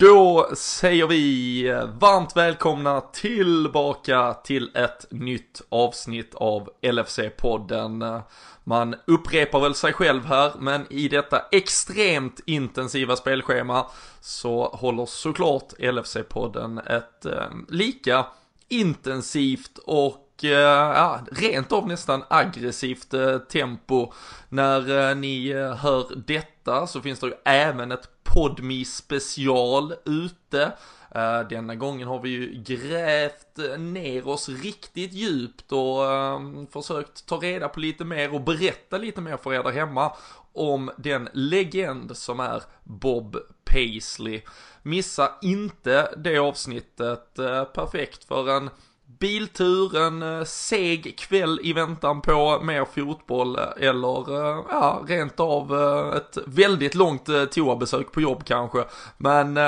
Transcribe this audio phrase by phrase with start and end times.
[0.00, 1.62] Då säger vi
[2.00, 8.22] varmt välkomna tillbaka till ett nytt avsnitt av LFC-podden.
[8.64, 13.86] Man upprepar väl sig själv här, men i detta extremt intensiva spelschema
[14.20, 18.26] så håller såklart LFC-podden ett eh, lika
[18.68, 24.12] intensivt och eh, ja, rent av nästan aggressivt eh, tempo.
[24.48, 30.72] När eh, ni hör detta så finns det ju även ett Podmi special ute.
[31.16, 37.36] Uh, denna gången har vi ju grävt ner oss riktigt djupt och uh, försökt ta
[37.36, 40.12] reda på lite mer och berätta lite mer för er där hemma
[40.52, 44.42] om den legend som är Bob Paisley.
[44.82, 48.70] Missa inte det avsnittet, uh, perfekt för en
[49.18, 55.40] biltur, en eh, seg kväll i väntan på mer fotboll eh, eller eh, ja, rent
[55.40, 55.74] av
[56.16, 58.84] ett väldigt långt toabesök på jobb kanske.
[59.16, 59.58] Men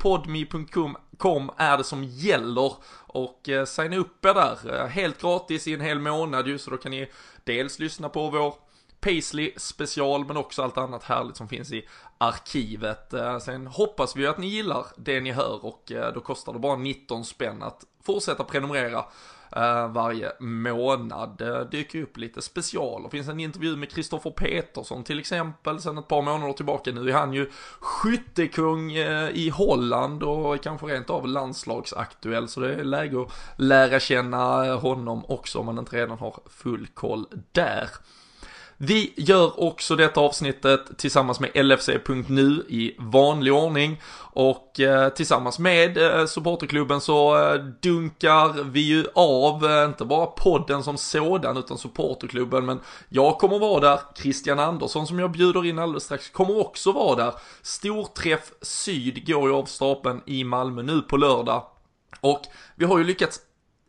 [0.00, 2.72] podme.com är det som gäller
[3.06, 6.90] och signa upp er där helt gratis i en hel månad ju så då kan
[6.90, 7.10] ni
[7.44, 8.54] dels lyssna på vår
[9.00, 13.12] Paisley special men också allt annat härligt som finns i arkivet.
[13.12, 16.58] Eh, sen hoppas vi att ni gillar det ni hör och eh, då kostar det
[16.58, 19.04] bara 19 spänn att fortsätta prenumerera
[19.56, 21.38] eh, varje månad.
[21.38, 23.02] Det dyker upp lite special.
[23.02, 26.92] Det finns en intervju med Kristoffer Petersson till exempel sen ett par månader tillbaka.
[26.92, 28.92] Nu är han ju skyttekung
[29.32, 32.48] i Holland och kanske rent av landslagsaktuell.
[32.48, 36.86] Så det är läge att lära känna honom också om man inte redan har full
[36.86, 37.88] koll där.
[38.82, 44.00] Vi gör också detta avsnittet tillsammans med LFC.nu i vanlig ordning.
[44.32, 50.26] Och eh, tillsammans med eh, supporterklubben så eh, dunkar vi ju av, eh, inte bara
[50.26, 52.66] podden som sådan utan supporterklubben.
[52.66, 56.92] Men jag kommer vara där, Christian Andersson som jag bjuder in alldeles strax kommer också
[56.92, 57.34] vara där.
[57.62, 61.64] Storträff Syd går ju av stapeln i Malmö nu på lördag.
[62.20, 62.42] Och
[62.76, 63.40] vi har ju lyckats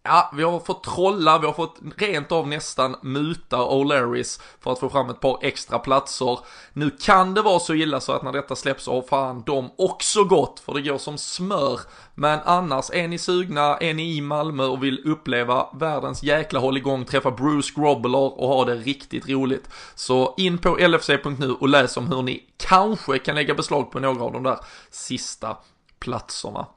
[0.03, 4.79] Ja, vi har fått trolla, vi har fått rent av nästan muta O'Larrys för att
[4.79, 6.39] få fram ett par extra platser.
[6.73, 9.71] Nu kan det vara så illa så att när detta släpps så har fan de
[9.77, 11.79] också gått, för det går som smör.
[12.15, 17.05] Men annars, är ni sugna, är ni i Malmö och vill uppleva världens jäkla hålligång,
[17.05, 19.69] träffa Bruce Grobbler och ha det riktigt roligt.
[19.95, 24.23] Så in på lfc.nu och läs om hur ni kanske kan lägga beslag på några
[24.23, 24.59] av de där
[24.89, 25.57] sista
[25.99, 26.67] platserna.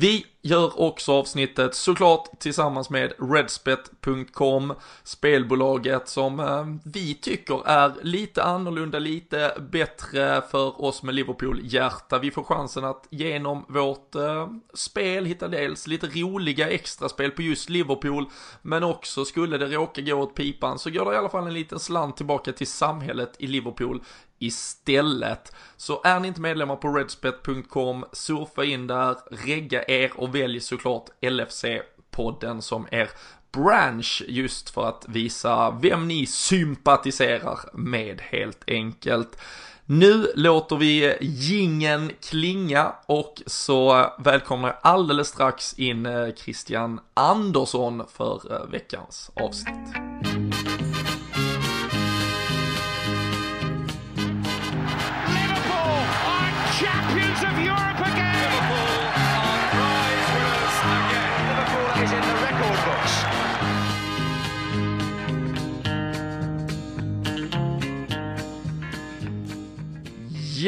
[0.00, 8.42] Vi gör också avsnittet såklart tillsammans med Redspet.com, spelbolaget som eh, vi tycker är lite
[8.42, 12.18] annorlunda, lite bättre för oss med Liverpool-hjärta.
[12.18, 17.68] Vi får chansen att genom vårt eh, spel hitta dels lite roliga extraspel på just
[17.68, 18.26] Liverpool,
[18.62, 21.54] men också skulle det råka gå åt pipan så går det i alla fall en
[21.54, 24.02] liten slant tillbaka till samhället i Liverpool
[24.40, 25.52] istället.
[25.76, 31.04] Så är ni inte medlemmar på redspet.com, surfa in där, regga er och välj såklart
[31.20, 33.10] LFC-podden som er
[33.52, 39.38] branch just för att visa vem ni sympatiserar med helt enkelt.
[39.84, 48.02] Nu låter vi gingen klinga och så välkomnar jag alldeles strax in eh, Christian Andersson
[48.08, 50.09] för eh, veckans avsnitt.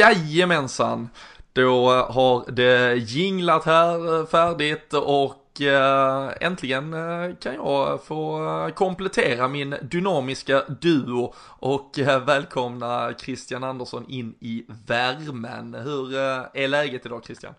[0.02, 1.08] Jajamensan!
[1.52, 9.48] Då har det jinglat här eh, färdigt och eh, äntligen eh, kan jag få komplettera
[9.48, 15.74] min dynamiska duo och välkomna Christian Andersson in i värmen.
[15.74, 16.16] Hur
[16.54, 17.54] är läget idag Christian?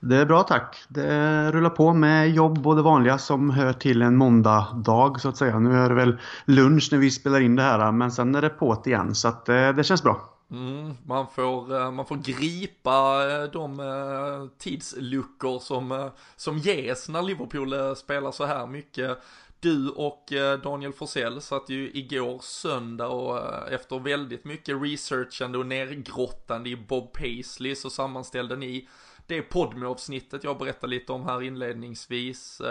[0.00, 0.84] Det är bra tack.
[0.88, 5.36] Det rullar på med jobb och det vanliga som hör till en måndagdag så att
[5.36, 5.58] säga.
[5.58, 8.48] Nu är det väl lunch när vi spelar in det här men sen är det
[8.48, 10.39] på igen så att det känns bra.
[10.50, 17.22] Mm, man, får, eh, man får gripa eh, de eh, tidsluckor som, som ges när
[17.22, 19.18] Liverpool spelar så här mycket.
[19.60, 20.32] Du och
[20.62, 23.38] Daniel Forsell satt ju igår söndag och
[23.72, 28.88] efter väldigt mycket researchande och nergrottande i Bob Paisley så sammanställde ni
[29.26, 32.62] det Podme-avsnittet jag berättade lite om här inledningsvis.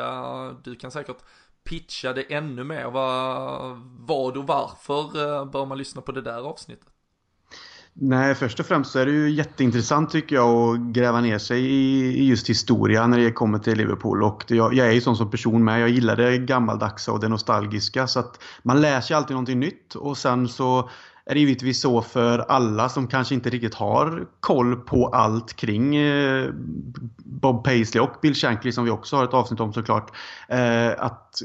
[0.64, 1.18] Du kan säkert
[1.64, 2.86] pitcha det ännu mer.
[2.86, 6.99] Vad, vad och varför bör man lyssna på det där avsnittet?
[7.94, 11.66] Nej, först och främst så är det ju jätteintressant tycker jag att gräva ner sig
[11.66, 14.24] i, just historia när det kommer till Liverpool.
[14.24, 15.82] Och det, jag, jag, är ju sån som person med.
[15.82, 18.08] Jag gillar det gammaldags och det nostalgiska.
[18.08, 20.90] Så att man lär sig alltid någonting nytt och sen så
[21.30, 25.96] är det givetvis så för alla som kanske inte riktigt har koll på allt kring
[25.96, 26.50] eh,
[27.18, 30.12] Bob Paisley och Bill Shankly som vi också har ett avsnitt om såklart.
[30.48, 31.42] Eh, att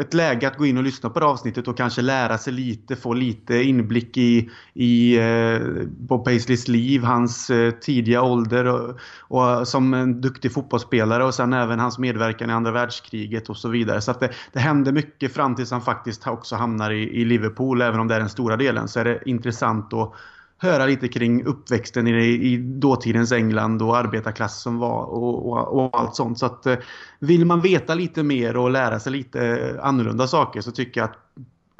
[0.00, 2.96] ett läge att gå in och lyssna på det avsnittet och kanske lära sig lite,
[2.96, 7.50] få lite inblick i, i eh, Bob Paisleys liv, hans
[7.80, 12.70] tidiga ålder och, och, som en duktig fotbollsspelare och sen även hans medverkan i andra
[12.70, 14.00] världskriget och så vidare.
[14.00, 17.82] Så att det, det händer mycket fram tills han faktiskt också hamnar i, i Liverpool,
[17.82, 18.88] även om det är den stora delen.
[18.88, 20.12] Så är det intressant att
[20.58, 26.00] höra lite kring uppväxten i, i dåtidens England och arbetarklass som var och, och, och,
[26.00, 26.38] allt sånt.
[26.38, 26.76] Så att eh,
[27.18, 31.18] vill man veta lite mer och lära sig lite annorlunda saker så tycker jag att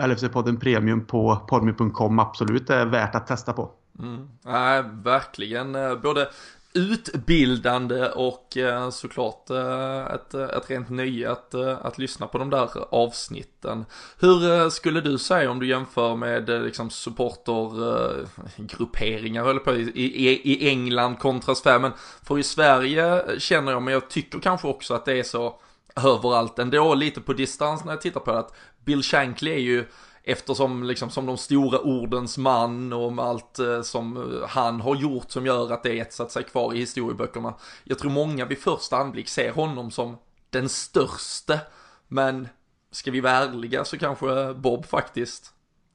[0.08, 3.70] LFC-podden Premium på podmy.com absolut är värt att testa på.
[3.98, 4.28] Mm.
[4.44, 5.74] Nej, verkligen.
[5.74, 6.28] Eh, både
[6.76, 12.50] utbildande och eh, såklart eh, ett, eh, ett rent nöje att, att lyssna på de
[12.50, 13.84] där avsnitten.
[14.18, 20.68] Hur skulle du säga om du jämför med liksom supportergrupperingar höll på i, i, i
[20.68, 21.92] England kontra Sverige, men
[22.22, 25.60] för i Sverige känner jag, men jag tycker kanske också att det är så
[25.96, 29.84] överallt ändå, lite på distans när jag tittar på det, att Bill Shankly är ju
[30.28, 34.96] Eftersom liksom som de stora ordens man och med allt eh, som eh, han har
[34.96, 37.54] gjort som gör att det etsat sig kvar i historieböckerna.
[37.84, 40.16] Jag tror många vid första anblick ser honom som
[40.50, 41.60] den störste.
[42.08, 42.48] Men
[42.90, 45.52] ska vi vara ärliga så kanske Bob faktiskt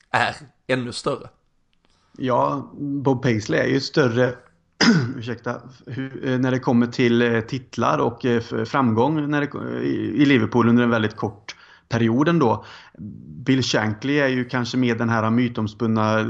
[0.10, 0.36] är
[0.68, 1.30] ännu större.
[2.18, 4.36] Ja, Bob Paisley är ju större
[5.18, 5.52] ursäkta,
[5.88, 8.26] eh, när det kommer till titlar och
[8.66, 11.51] framgång när det, i Liverpool under en väldigt kort
[11.92, 12.66] perioden då.
[13.46, 16.26] Bill Shankly är ju kanske mer den här mytomspunna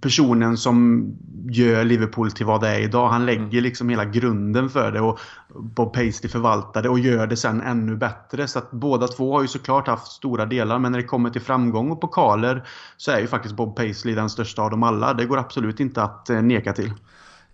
[0.00, 1.06] personen som
[1.50, 3.08] gör Liverpool till vad det är idag.
[3.08, 3.62] Han lägger mm.
[3.62, 5.18] liksom hela grunden för det och
[5.48, 8.48] Bob Paisley förvaltar det och gör det sen ännu bättre.
[8.48, 11.40] Så att båda två har ju såklart haft stora delar men när det kommer till
[11.40, 12.64] framgång och pokaler
[12.96, 15.14] så är ju faktiskt Bob Paisley den största av dem alla.
[15.14, 16.92] Det går absolut inte att eh, neka till.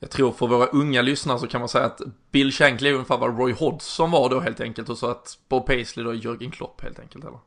[0.05, 3.19] Jag tror för våra unga lyssnare så kan man säga att Bill Shankly är ungefär
[3.19, 6.51] vad Roy Hodgson var då helt enkelt och så att Bob Paisley då är Jörgen
[6.51, 7.39] Klopp helt enkelt eller?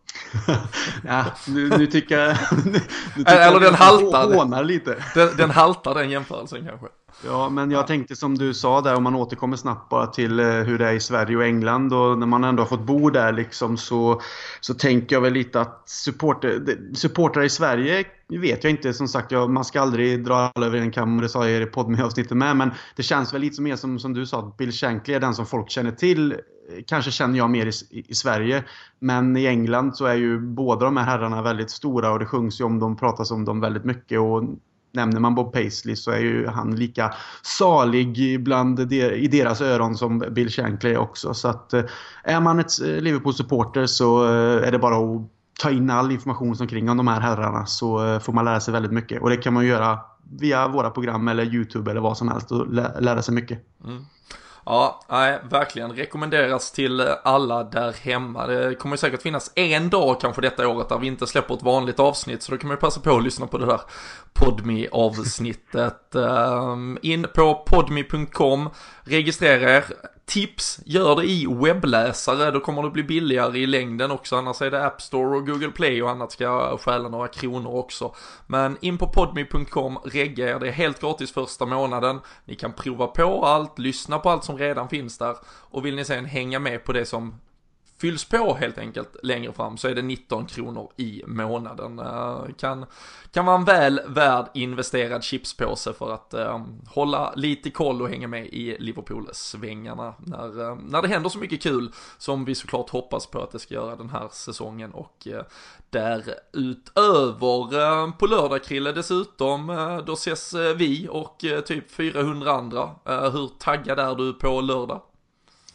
[1.06, 2.38] ja, nu, nu tycker jag...
[2.66, 2.80] Nu,
[3.16, 4.64] tycker eller jag den haltar.
[4.64, 5.04] lite.
[5.16, 6.88] Den, den haltar den jämförelsen kanske.
[7.26, 10.46] Ja, men jag tänkte som du sa där, om man återkommer snabbt bara till eh,
[10.46, 13.34] hur det är i Sverige och England och när man ändå har fått bo där
[13.34, 14.22] liksom så,
[14.62, 18.94] så tänker jag väl lite att supporter, supportrar i Sverige vet jag inte.
[18.94, 21.66] Som sagt, jag, man ska aldrig dra alla över en kam, det sa jag i
[21.66, 22.58] poddavsnittet med.
[22.58, 25.34] Men det känns väl lite mer som, som du sa, att Bill Shankly är den
[25.34, 26.36] som folk känner till.
[26.88, 28.64] Kanske känner jag mer i, i Sverige.
[29.00, 32.62] Men i England så är ju båda de här herrarna väldigt stora och det sjungs
[32.62, 34.20] ju om dem, pratas om dem väldigt mycket.
[34.20, 34.44] Och
[34.92, 40.20] nämner man Bob Paisley så är ju han lika salig bland i deras öron som
[40.20, 41.34] Bill Shankly också.
[41.34, 41.84] Så att eh,
[42.24, 45.22] är man ett eh, Liverpool-supporter så eh, är det bara att
[45.60, 48.72] ta in all information som kring om de här herrarna så får man lära sig
[48.72, 49.22] väldigt mycket.
[49.22, 50.00] Och det kan man göra
[50.40, 53.60] via våra program eller YouTube eller vad som helst och lära sig mycket.
[53.86, 54.06] Mm.
[54.70, 55.92] Ja, nej, verkligen.
[55.92, 58.48] Rekommenderas till alla där hemma.
[58.48, 62.00] Det kommer säkert finnas en dag kanske detta året där vi inte släpper ett vanligt
[62.00, 63.82] avsnitt, så då kan man ju passa på att lyssna på det där
[64.34, 68.70] podmi avsnittet ehm, In på podmi.com,
[69.04, 69.86] registrera er,
[70.28, 74.72] Tips, gör det i webbläsare, då kommer det bli billigare i längden också, annars är
[74.72, 78.16] det App Store och Google Play och annat ska stjäla några kronor också.
[78.48, 83.08] Men in på podme.com, regga er, det är helt gratis första månaden, ni kan prova
[83.08, 85.36] på allt, lyssna på allt som redan finns där.
[85.46, 87.36] Och vill ni sen hänga med på det som
[88.02, 92.00] fylls på helt enkelt längre fram så är det 19 kronor i månaden.
[92.00, 92.86] Eh, kan,
[93.32, 98.28] kan vara en väl värd investerad chipspåse för att eh, hålla lite koll och hänga
[98.28, 103.28] med i Liverpool-svängarna när, eh, när det händer så mycket kul som vi såklart hoppas
[103.28, 105.44] på att det ska göra den här säsongen och eh,
[105.90, 107.38] därutöver
[108.12, 109.68] på lördag Krille dessutom
[110.06, 112.90] då ses vi och typ 400 andra.
[113.06, 115.02] hur taggad är du på lördag?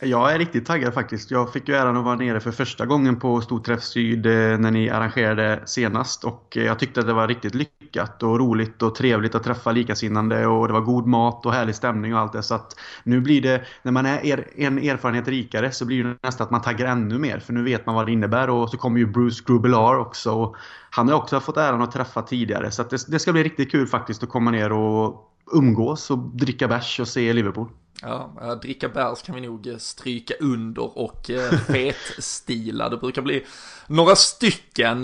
[0.05, 1.31] Jag är riktigt taggad faktiskt.
[1.31, 4.71] Jag fick ju äran att vara nere för första gången på Storträff Syd eh, när
[4.71, 6.25] ni arrangerade senast.
[6.25, 9.73] Och eh, jag tyckte att det var riktigt lyckat och roligt och trevligt att träffa
[9.73, 10.47] likasinnande.
[10.47, 12.43] Och det var god mat och härlig stämning och allt det.
[12.43, 16.45] Så att nu blir det, när man är en erfarenhet rikare så blir det nästan
[16.45, 17.39] att man taggar ännu mer.
[17.39, 18.51] För nu vet man vad det innebär.
[18.51, 20.33] Och så kommer ju Bruce Grubelar också.
[20.33, 20.57] Och
[20.91, 22.71] han har också fått äran att träffa tidigare.
[22.71, 26.19] Så att det, det ska bli riktigt kul faktiskt att komma ner och umgås och
[26.19, 27.69] dricka bärs och se Liverpool.
[28.01, 32.89] Ja, eh, dricka bärs kan vi nog eh, stryka under och eh, fetstila.
[32.89, 33.45] Det brukar bli
[33.87, 35.03] några stycken.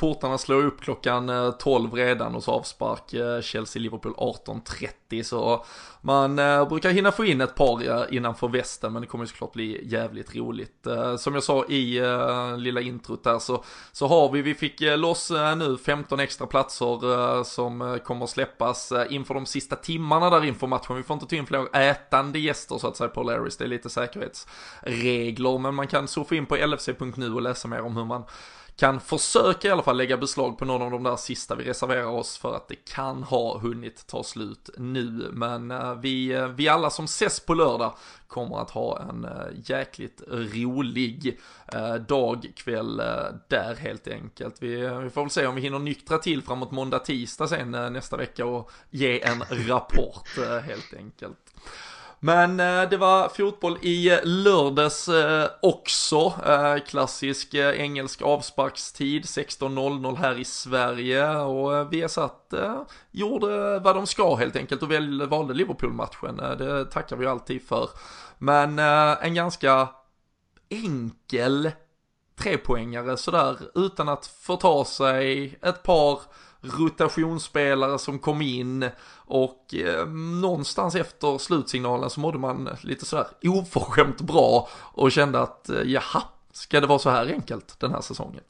[0.00, 5.22] Portarna slår upp klockan 12 redan och så avspark Chelsea-Liverpool 18.30.
[5.22, 5.64] Så
[6.00, 6.36] man
[6.68, 10.86] brukar hinna få in ett par innanför västen men det kommer såklart bli jävligt roligt.
[11.18, 12.00] Som jag sa i
[12.56, 17.98] lilla introt där så, så har vi, vi fick loss nu 15 extra platser som
[18.04, 20.96] kommer släppas inför de sista timmarna där inför matchen.
[20.96, 23.68] Vi får inte ta in fler ätande gäster så att säga på Larrys, det är
[23.68, 28.24] lite säkerhetsregler men man kan surfa in på lfc.nu och läsa mer om hur man
[28.76, 32.06] kan försöka i alla fall lägga beslag på någon av de där sista vi reserverar
[32.06, 35.30] oss för att det kan ha hunnit ta slut nu.
[35.32, 39.30] Men eh, vi, eh, vi alla som ses på lördag kommer att ha en eh,
[39.64, 41.40] jäkligt rolig
[42.08, 42.96] dag, kväll
[43.48, 44.56] där helt enkelt.
[44.62, 48.16] Vi, vi får väl se om vi hinner nyktra till framåt måndag, tisdag sen nästa
[48.16, 50.28] vecka och ge en rapport
[50.66, 51.38] helt enkelt.
[52.24, 56.32] Men eh, det var fotboll i eh, lördags eh, också.
[56.86, 61.36] Klassisk engelsk avsparkstid, 16.00 här i Sverige.
[61.36, 62.54] Och Viasat
[63.10, 66.36] gjorde vad de ska helt enkelt och väl, valde Liverpool-matchen.
[66.36, 67.88] Det tackar vi alltid för.
[68.38, 69.88] Men en ganska
[70.68, 71.70] enkel
[72.38, 76.20] trepoängare sådär utan att förta sig ett par
[76.78, 80.08] rotationsspelare som kom in och eh,
[80.40, 86.22] någonstans efter slutsignalen så mådde man lite sådär oförskämt bra och kände att eh, jaha,
[86.52, 88.42] ska det vara så här enkelt den här säsongen?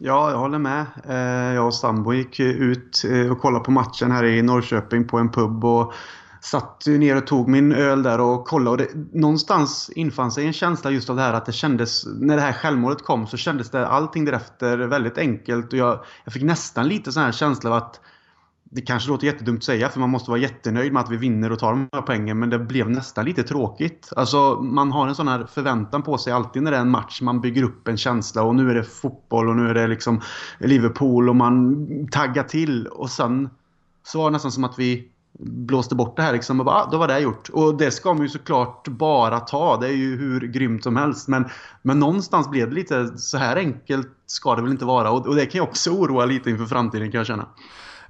[0.00, 0.86] Ja, jag håller med.
[1.04, 5.18] Eh, jag och sambo gick ut eh, och kollade på matchen här i Norrköping på
[5.18, 5.92] en pub och
[6.40, 8.70] satt ner och tog min öl där och kollade.
[8.70, 12.36] Och det, någonstans infann sig en känsla just av det här att det kändes, när
[12.36, 15.72] det här självmålet kom så kändes det allting därefter väldigt enkelt.
[15.72, 18.00] Och jag, jag fick nästan lite sån här känsla av att
[18.70, 21.52] det kanske låter jättedumt att säga för man måste vara jättenöjd med att vi vinner
[21.52, 24.12] och tar de här poängen men det blev nästan lite tråkigt.
[24.16, 27.20] Alltså man har en sån här förväntan på sig alltid när det är en match.
[27.20, 30.20] Man bygger upp en känsla och nu är det fotboll och nu är det liksom
[30.58, 33.50] Liverpool och man taggar till och sen
[34.02, 36.88] så var det nästan som att vi blåste bort det här liksom och bara, ah,
[36.90, 37.48] då var det gjort.
[37.48, 39.76] Och det ska man ju såklart bara ta.
[39.76, 41.28] Det är ju hur grymt som helst.
[41.28, 41.48] Men,
[41.82, 45.10] men någonstans blev det lite så här enkelt ska det väl inte vara.
[45.10, 47.46] Och, och det kan ju också oroa lite inför framtiden kan jag känna.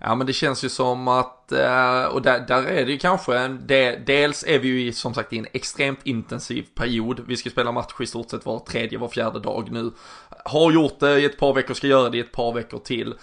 [0.00, 3.38] Ja men det känns ju som att, eh, och där, där är det ju kanske,
[3.38, 3.66] en,
[4.06, 7.20] dels är vi ju som sagt i en extremt intensiv period.
[7.26, 9.92] Vi ska spela match i stort sett var tredje, var fjärde dag nu.
[10.44, 13.14] Har gjort det i ett par veckor, ska göra det i ett par veckor till.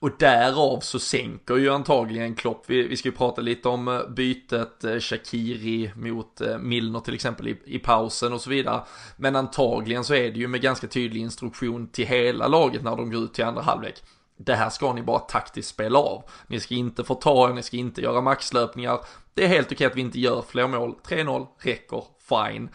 [0.00, 4.08] Och därav så sänker ju antagligen Klopp, vi, vi ska ju prata lite om eh,
[4.08, 8.82] bytet eh, Shakiri mot eh, Milner till exempel i, i pausen och så vidare.
[9.16, 13.10] Men antagligen så är det ju med ganska tydlig instruktion till hela laget när de
[13.10, 14.02] går ut till andra halvlek.
[14.36, 16.22] Det här ska ni bara taktiskt spela av.
[16.46, 19.00] Ni ska inte få ta er, ni ska inte göra maxlöpningar.
[19.34, 20.94] Det är helt okej att vi inte gör fler mål.
[21.06, 22.68] 3-0 räcker, fine.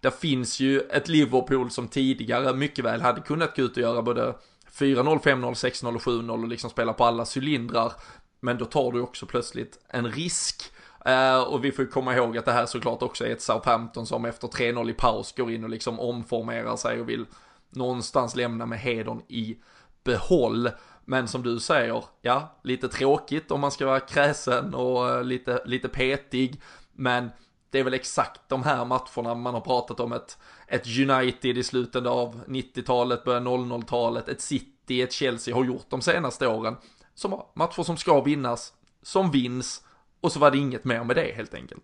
[0.00, 4.02] Det finns ju ett Liverpool som tidigare mycket väl hade kunnat gå ut och göra
[4.02, 4.34] både
[4.78, 7.92] 4-0, 5-0, 6-0 och 7-0 och liksom spela på alla cylindrar.
[8.40, 10.62] Men då tar du också plötsligt en risk.
[11.08, 14.24] Uh, och vi får komma ihåg att det här såklart också är ett Southampton som
[14.24, 17.26] efter 3-0 i paus går in och liksom omformerar sig och vill
[17.70, 19.56] någonstans lämna med hedern i
[20.04, 20.70] behåll.
[21.04, 25.62] Men som du säger, ja, lite tråkigt om man ska vara kräsen och uh, lite,
[25.64, 26.60] lite petig.
[26.92, 27.30] Men
[27.70, 31.62] det är väl exakt de här matcherna man har pratat om ett, ett United i
[31.62, 36.76] slutet av 90-talet, början 00-talet, ett City, ett Chelsea har gjort de senaste åren.
[37.14, 39.82] Som matcher som ska vinnas, som vinns
[40.20, 41.82] och så var det inget mer med det helt enkelt.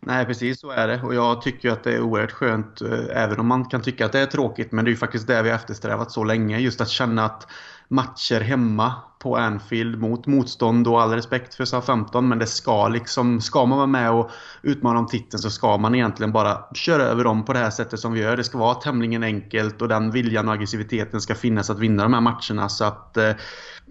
[0.00, 1.02] Nej, precis så är det.
[1.02, 4.12] Och jag tycker att det är oerhört skönt, eh, även om man kan tycka att
[4.12, 6.58] det är tråkigt, men det är ju faktiskt det vi har eftersträvat så länge.
[6.58, 7.46] Just att känna att
[7.88, 13.40] matcher hemma på Anfield mot motstånd och all respekt för SA-15 men det ska liksom,
[13.40, 14.30] ska man vara med och
[14.62, 18.00] utmana om titeln så ska man egentligen bara köra över dem på det här sättet
[18.00, 18.36] som vi gör.
[18.36, 22.14] Det ska vara tämligen enkelt och den viljan och aggressiviteten ska finnas att vinna de
[22.14, 23.32] här matcherna så att eh,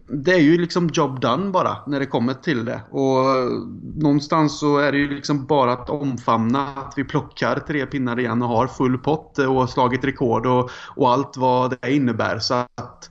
[0.09, 2.81] det är ju liksom job done bara när det kommer till det.
[2.89, 3.49] Och eh,
[3.95, 8.41] någonstans så är det ju liksom bara att omfamna att vi plockar tre pinnar igen
[8.41, 12.39] och har full pott och slagit rekord och, och allt vad det innebär.
[12.39, 13.09] Så att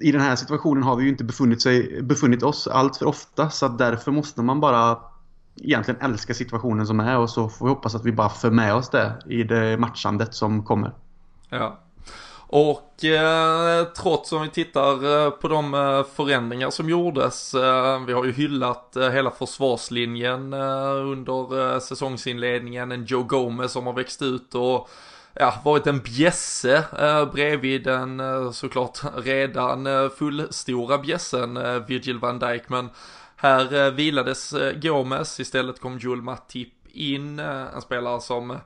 [0.00, 3.50] i den här situationen har vi ju inte befunnit, sig, befunnit oss allt för ofta
[3.50, 4.98] så att därför måste man bara
[5.62, 8.74] egentligen älska situationen som är och så får vi hoppas att vi bara för med
[8.74, 10.92] oss det i det matchandet som kommer.
[11.48, 11.80] Ja.
[12.46, 18.12] Och eh, trots om vi tittar eh, på de eh, förändringar som gjordes, eh, vi
[18.12, 23.92] har ju hyllat eh, hela försvarslinjen eh, under eh, säsongsinledningen, en Joe Gomez som har
[23.92, 24.88] växt ut och
[25.34, 32.18] ja, varit en bjässe eh, bredvid den eh, såklart redan eh, fullstora bjässen eh, Virgil
[32.18, 32.68] van Dijk.
[32.68, 32.90] Men
[33.36, 38.58] här eh, vilades eh, Gomes, istället kom Joel Matip in eh, en spelare som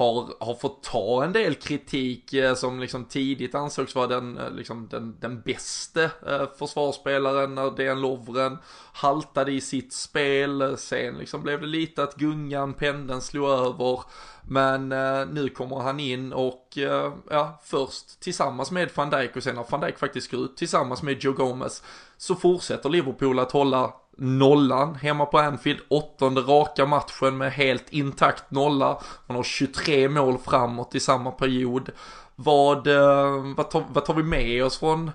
[0.00, 4.50] har, har fått ta en del kritik eh, som liksom tidigt ansågs vara den, eh,
[4.50, 8.58] liksom den, den bäste eh, försvarsspelaren när Dejan Lovren
[8.92, 10.74] haltade i sitt spel.
[10.78, 14.00] Sen liksom blev det lite att gungan, pendeln slog över.
[14.42, 19.42] Men eh, nu kommer han in och eh, ja, först tillsammans med van Dijk och
[19.42, 21.82] sen har van Dijk faktiskt går ut tillsammans med Joe Gomez
[22.16, 28.50] så fortsätter Liverpool att hålla nollan hemma på Anfield, åttonde raka matchen med helt intakt
[28.50, 29.02] nolla.
[29.26, 31.90] Man har 23 mål framåt i samma period.
[32.36, 35.10] Vad, eh, vad, tar, vad tar vi med oss från,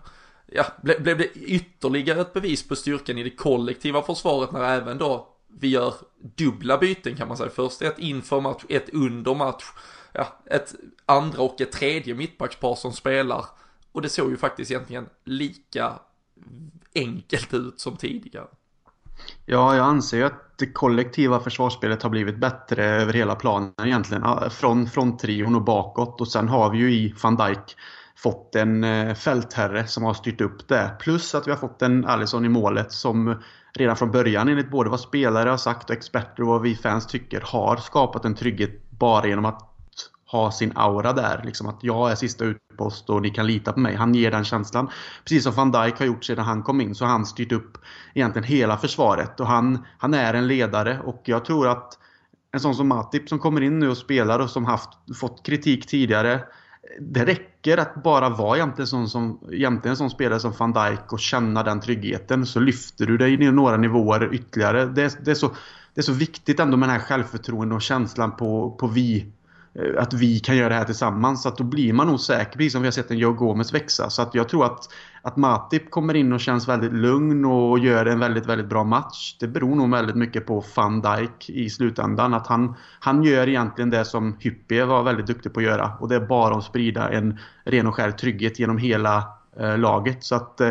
[0.46, 4.98] ja, ble, blev det ytterligare ett bevis på styrkan i det kollektiva försvaret när även
[4.98, 5.94] då vi gör
[6.36, 7.50] dubbla byten kan man säga.
[7.50, 9.64] Först ett inför match, ett under match,
[10.14, 13.46] ja, ett andra och ett tredje mittbackspar som spelar.
[13.92, 15.94] Och det såg ju faktiskt egentligen lika
[16.96, 18.48] enkelt ut som tidigare.
[19.46, 24.24] Ja, jag anser ju att det kollektiva försvarsspelet har blivit bättre över hela planen egentligen.
[24.50, 26.22] Från fronttrion och bakåt.
[26.22, 27.76] Och sen har vi ju i van Dijk
[28.16, 30.96] fått en eh, fältherre som har styrt upp det.
[31.00, 33.36] Plus att vi har fått en Alisson i målet som
[33.75, 37.08] redan från början enligt både vad spelare har sagt och experter och vad vi fans
[37.08, 39.72] tycker har skapat en trygghet bara genom att
[40.32, 41.41] ha sin aura där.
[41.46, 43.96] Liksom att jag är sista utpost och ni kan lita på mig.
[43.96, 44.89] Han ger den känslan.
[45.24, 47.77] Precis som van Dijk har gjort sedan han kom in så har han styrt upp
[48.13, 49.39] egentligen hela försvaret.
[49.39, 52.00] Och han, han är en ledare och jag tror att
[52.51, 54.89] en sån som Matip som kommer in nu och spelar och som haft,
[55.20, 56.44] fått kritik tidigare.
[57.00, 61.14] Det räcker att bara vara jämte en sån, jämte en sån spelare som van Dijk
[61.14, 64.86] och känna den tryggheten så lyfter du dig några nivåer ytterligare.
[64.86, 65.48] Det, det, är så,
[65.94, 69.26] det är så viktigt ändå med den här självförtroende och känslan på, på vi
[69.76, 71.44] eh, att vi kan göra det här tillsammans.
[71.44, 73.74] Så att då blir man nog säker, precis som vi har sett en Joe Gomez
[73.74, 74.10] växa.
[74.10, 74.90] Så att jag tror att,
[75.25, 79.38] att Matip kommer in och känns väldigt lugn och gör en väldigt, väldigt bra match.
[79.39, 82.34] Det beror nog väldigt mycket på van Dijk i slutändan.
[82.34, 85.91] Att han, han gör egentligen det som Hyppie var väldigt duktig på att göra.
[86.00, 89.24] Och det är bara att sprida en ren och skär trygghet genom hela
[89.60, 90.24] eh, laget.
[90.24, 90.70] Så att eh,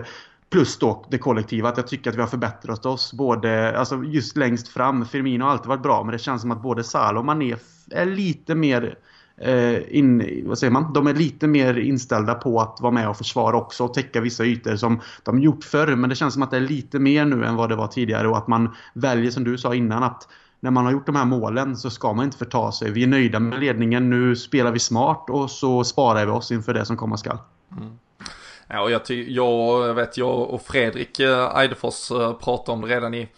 [0.50, 3.12] Plus då det kollektiva, att jag tycker att vi har förbättrat oss.
[3.12, 5.06] Både, alltså just längst fram.
[5.06, 7.56] Firmino har alltid varit bra, men det känns som att både Salah och Mané
[7.90, 8.98] är lite mer
[9.36, 10.92] Eh, in, vad säger man?
[10.92, 14.44] De är lite mer inställda på att vara med och försvara också och täcka vissa
[14.44, 15.96] ytor som de gjort förr.
[15.96, 18.28] Men det känns som att det är lite mer nu än vad det var tidigare
[18.28, 20.28] och att man väljer som du sa innan att
[20.60, 22.90] när man har gjort de här målen så ska man inte förta sig.
[22.90, 26.74] Vi är nöjda med ledningen, nu spelar vi smart och så sparar vi oss inför
[26.74, 27.38] det som komma skall.
[27.72, 27.98] Mm.
[28.68, 33.14] Ja, och jag, jag vet, jag och Fredrik eh, Eidefors eh, pratade om det redan
[33.14, 33.28] i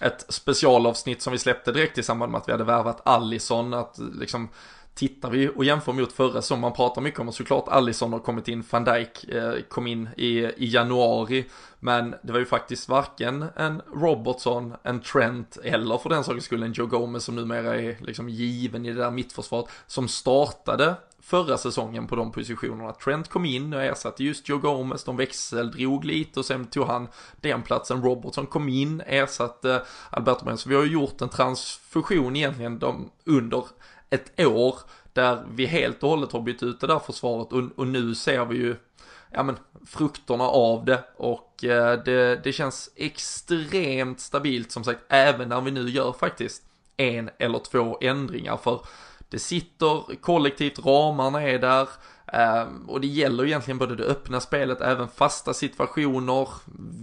[0.00, 3.98] ett specialavsnitt som vi släppte direkt i samband med att vi hade värvat Allison, att
[3.98, 4.48] liksom
[4.98, 8.20] tittar vi och jämför mot förra som man pratar mycket om och såklart Allison har
[8.20, 11.44] kommit in, van Dijk eh, kom in i, i januari
[11.80, 16.62] men det var ju faktiskt varken en Robertson, en Trent eller för den sakens skull
[16.62, 21.58] en Joe Gomez som numera är liksom given i det där mittförsvaret som startade förra
[21.58, 22.92] säsongen på de positionerna.
[22.92, 27.08] Trent kom in och ersatte just Joe Gomez, de växeldrog lite och sen tog han
[27.40, 28.02] den platsen.
[28.02, 30.56] Robertson kom in, ersatte Alberto Moreno.
[30.56, 33.64] Så vi har ju gjort en transfusion egentligen de, under
[34.10, 34.78] ett år
[35.12, 38.44] där vi helt och hållet har bytt ut det där försvaret och, och nu ser
[38.44, 38.76] vi ju
[39.30, 41.04] ja men frukterna av det.
[41.16, 46.62] Och eh, det, det känns extremt stabilt som sagt även när vi nu gör faktiskt
[46.96, 48.56] en eller två ändringar.
[48.56, 48.80] För
[49.28, 51.88] det sitter kollektivt, ramarna är där,
[52.32, 56.48] Ehm, och det gäller egentligen både det öppna spelet, även fasta situationer.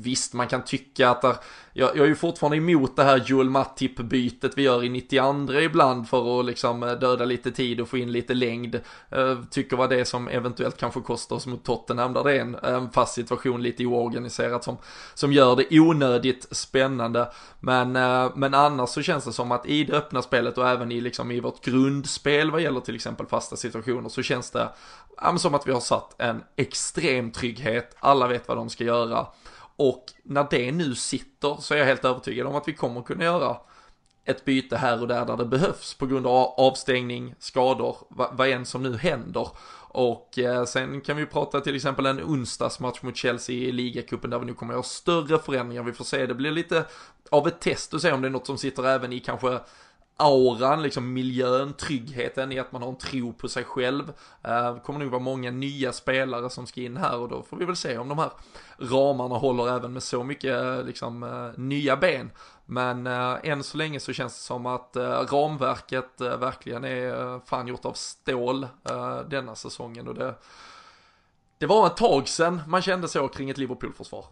[0.02, 1.36] Visst, man kan tycka att där,
[1.74, 6.10] jag, jag är ju fortfarande emot det här Joel Matip-bytet vi gör i 92 ibland
[6.10, 8.80] för att liksom eh, döda lite tid och få in lite längd.
[9.10, 12.42] Ehm, tycker vad det är som eventuellt kanske kostar oss mot Tottenham där det är
[12.42, 14.78] en, en fast situation lite oorganiserat som,
[15.14, 17.32] som gör det onödigt spännande.
[17.60, 20.92] Men, eh, men annars så känns det som att i det öppna spelet och även
[20.92, 24.70] i, liksom, i vårt grundspel vad gäller till exempel fasta situationer så känns det
[25.38, 29.28] som att vi har satt en extrem trygghet, alla vet vad de ska göra.
[29.75, 33.23] Och när det nu sitter så är jag helt övertygad om att vi kommer kunna
[33.23, 33.58] göra
[34.25, 38.49] ett byte här och där där det behövs på grund av avstängning, skador, vad, vad
[38.49, 39.47] än som nu händer.
[39.97, 44.39] Och eh, sen kan vi prata till exempel en onsdagsmatch mot Chelsea i ligacupen där
[44.39, 45.84] vi nu kommer att göra större förändringar.
[45.84, 46.86] Vi får se, det blir lite
[47.30, 49.60] av ett test och se om det är något som sitter även i kanske
[50.17, 54.13] auran, liksom miljön, tryggheten i att man har en tro på sig själv.
[54.43, 57.58] Eh, det kommer nog vara många nya spelare som ska in här och då får
[57.58, 58.32] vi väl se om de här
[58.78, 62.32] ramarna håller även med så mycket eh, liksom, eh, nya ben.
[62.65, 64.97] Men än så länge så känns det som att
[65.32, 68.67] ramverket verkligen är fan gjort av stål
[69.28, 70.36] denna säsongen och det,
[71.58, 74.25] det var ett tag sedan man kände så kring ett Liverpool-försvar.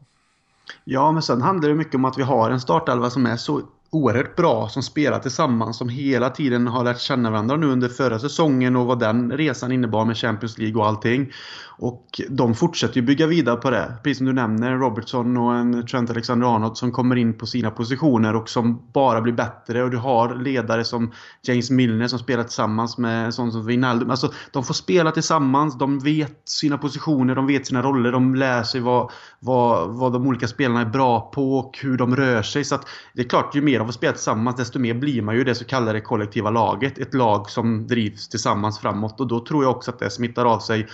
[0.83, 3.61] Ja, men sen handlar det mycket om att vi har en startelva som är så
[3.93, 8.19] oerhört bra, som spelar tillsammans, som hela tiden har lärt känna varandra nu under förra
[8.19, 11.31] säsongen och vad den resan innebar med Champions League och allting.
[11.77, 13.93] Och de fortsätter ju bygga vidare på det.
[14.03, 18.35] Precis som du nämner, Robertson och en Trent Alexander-Arnold som kommer in på sina positioner
[18.35, 19.83] och som bara blir bättre.
[19.83, 24.09] Och du har ledare som James Milner som spelar tillsammans med en sån som Wijnaldum.
[24.09, 28.63] Alltså, de får spela tillsammans, de vet sina positioner, de vet sina roller, de lär
[28.63, 32.63] sig vad, vad, vad de olika spelarna är bra på och hur de rör sig.
[32.63, 35.35] Så att det är klart, ju mer de får spela tillsammans desto mer blir man
[35.35, 36.97] ju det så kallade kollektiva laget.
[36.97, 40.59] Ett lag som drivs tillsammans framåt och då tror jag också att det smittar av
[40.59, 40.87] sig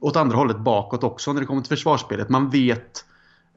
[0.00, 2.28] åt andra hållet bakåt också när det kommer till försvarsspelet.
[2.28, 3.04] Man vet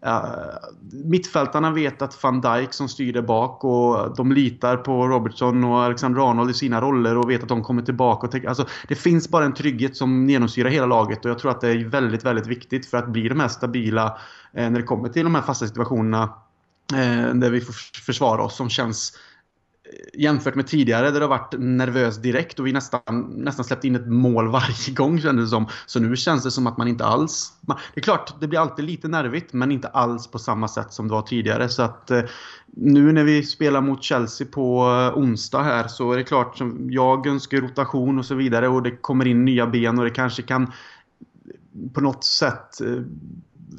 [0.06, 5.64] Uh, mittfältarna vet att van Dijk som styr där bak och de litar på Robertson
[5.64, 8.28] och Alexander Arnold i sina roller och vet att de kommer tillbaka.
[8.28, 11.62] Och alltså, det finns bara en trygghet som genomsyrar hela laget och jag tror att
[11.62, 14.18] det är väldigt, väldigt viktigt för att bli de här stabila
[14.54, 16.30] eh, när det kommer till de här fasta situationerna
[16.92, 17.74] Eh, där vi får
[18.06, 19.18] försvara oss som känns
[19.84, 23.02] eh, jämfört med tidigare där det har varit nervös direkt och vi nästan,
[23.38, 25.68] nästan släppt in ett mål varje gång kändes det som.
[25.86, 27.54] Så nu känns det som att man inte alls...
[27.94, 31.08] Det är klart, det blir alltid lite nervigt men inte alls på samma sätt som
[31.08, 31.70] det var tidigare.
[31.70, 32.22] Så att eh,
[32.66, 36.88] nu när vi spelar mot Chelsea på eh, onsdag här så är det klart som
[36.92, 40.42] jag önskar rotation och så vidare och det kommer in nya ben och det kanske
[40.42, 40.70] kan eh,
[41.94, 43.04] på något sätt eh,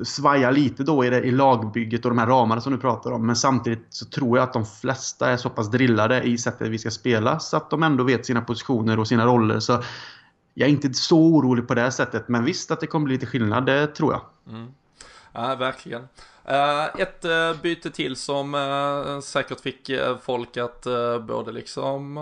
[0.04, 3.26] svaja lite då i, det, i lagbygget och de här ramarna som du pratar om.
[3.26, 6.78] Men samtidigt så tror jag att de flesta är så pass drillade i sättet vi
[6.78, 9.60] ska spela så att de ändå vet sina positioner och sina roller.
[9.60, 9.82] Så
[10.54, 12.28] jag är inte så orolig på det sättet.
[12.28, 14.22] Men visst att det kommer bli lite skillnad, det tror jag.
[14.54, 14.68] Mm.
[15.32, 16.08] Ja, verkligen.
[16.50, 19.90] Uh, ett uh, byte till som uh, säkert fick
[20.22, 20.86] folk att
[21.20, 22.16] både liksom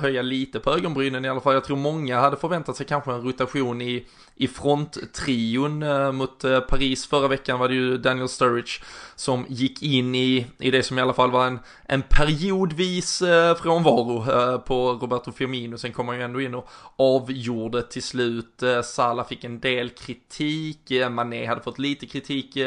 [0.00, 1.54] höja lite på ögonbrynen i alla fall.
[1.54, 4.06] Jag tror många hade förväntat sig kanske en rotation i
[4.36, 5.84] i fronttrion
[6.16, 7.06] mot Paris.
[7.06, 8.82] Förra veckan var det ju Daniel Sturridge
[9.16, 13.22] som gick in i, i det som i alla fall var en, en periodvis
[13.62, 15.78] frånvaro på Roberto Firmino.
[15.78, 18.62] Sen kom han ju ändå in och avgjorde till slut.
[18.84, 20.92] Salah fick en del kritik.
[21.10, 22.58] Mané hade fått lite kritik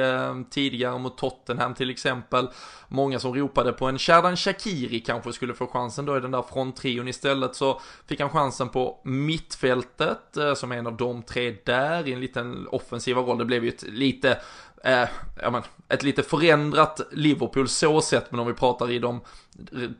[0.49, 2.49] tidigare mot Tottenham till exempel.
[2.87, 6.41] Många som ropade på en Sherdan Shakiri kanske skulle få chansen då i den där
[6.41, 7.07] fronttrion.
[7.07, 12.13] Istället så fick han chansen på mittfältet eh, som en av de tre där i
[12.13, 13.37] en liten offensiva roll.
[13.37, 14.39] Det blev ju ett lite,
[14.83, 15.09] eh,
[15.41, 19.21] ja men, ett lite förändrat Liverpool så sett, men om vi pratar i de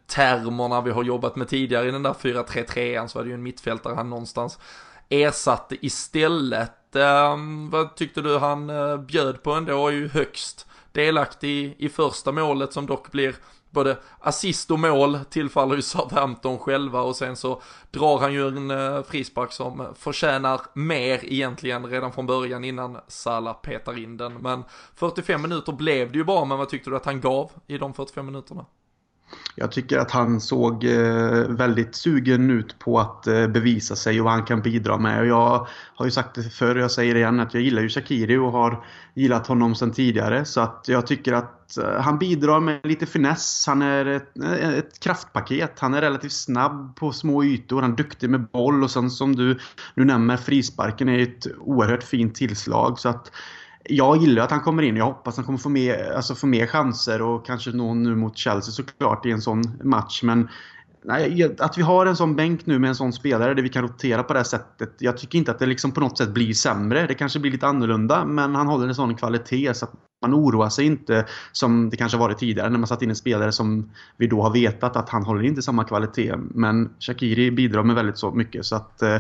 [0.07, 3.43] termerna vi har jobbat med tidigare i den där 4-3-3 så var det ju en
[3.43, 4.59] mittfältare han någonstans
[5.09, 6.95] ersatte istället.
[6.95, 7.37] Eh,
[7.69, 9.87] vad tyckte du han eh, bjöd på ändå?
[9.87, 13.35] Är ju högst delaktig i, första målet som dock blir
[13.69, 18.71] både assist och mål tillfaller ju Southampton själva och sen så drar han ju en
[18.71, 24.33] eh, frispark som förtjänar mer egentligen redan från början innan Salah petar in den.
[24.33, 24.63] Men
[24.95, 27.93] 45 minuter blev det ju bara, men vad tyckte du att han gav i de
[27.93, 28.65] 45 minuterna?
[29.55, 34.23] Jag tycker att han såg eh, väldigt sugen ut på att eh, bevisa sig och
[34.23, 35.27] vad han kan bidra med.
[35.27, 37.89] Jag har ju sagt det förr och jag säger det igen att jag gillar ju
[37.89, 40.45] Shakiri och har gillat honom sedan tidigare.
[40.45, 43.63] Så att jag tycker att eh, han bidrar med lite finess.
[43.67, 44.37] Han är ett,
[44.77, 45.79] ett kraftpaket.
[45.79, 47.81] Han är relativt snabb på små ytor.
[47.81, 49.59] Han är duktig med boll och sen som du
[49.95, 52.99] nu nämner frisparken är ett oerhört fint tillslag.
[52.99, 53.31] Så att
[53.89, 54.97] jag gillar att han kommer in.
[54.97, 58.37] Jag hoppas han kommer få mer, alltså få mer chanser och kanske nå nu mot
[58.37, 60.23] Chelsea såklart i en sån match.
[60.23, 60.49] Men
[61.03, 63.83] nej, att vi har en sån bänk nu med en sån spelare där vi kan
[63.83, 64.93] rotera på det här sättet.
[64.99, 67.07] Jag tycker inte att det liksom på något sätt blir sämre.
[67.07, 70.69] Det kanske blir lite annorlunda men han håller en sån kvalitet så att man oroar
[70.69, 74.27] sig inte som det kanske varit tidigare när man satt in en spelare som vi
[74.27, 76.35] då har vetat att han håller inte samma kvalitet.
[76.37, 79.17] Men Shakiri bidrar med väldigt så mycket så att eh,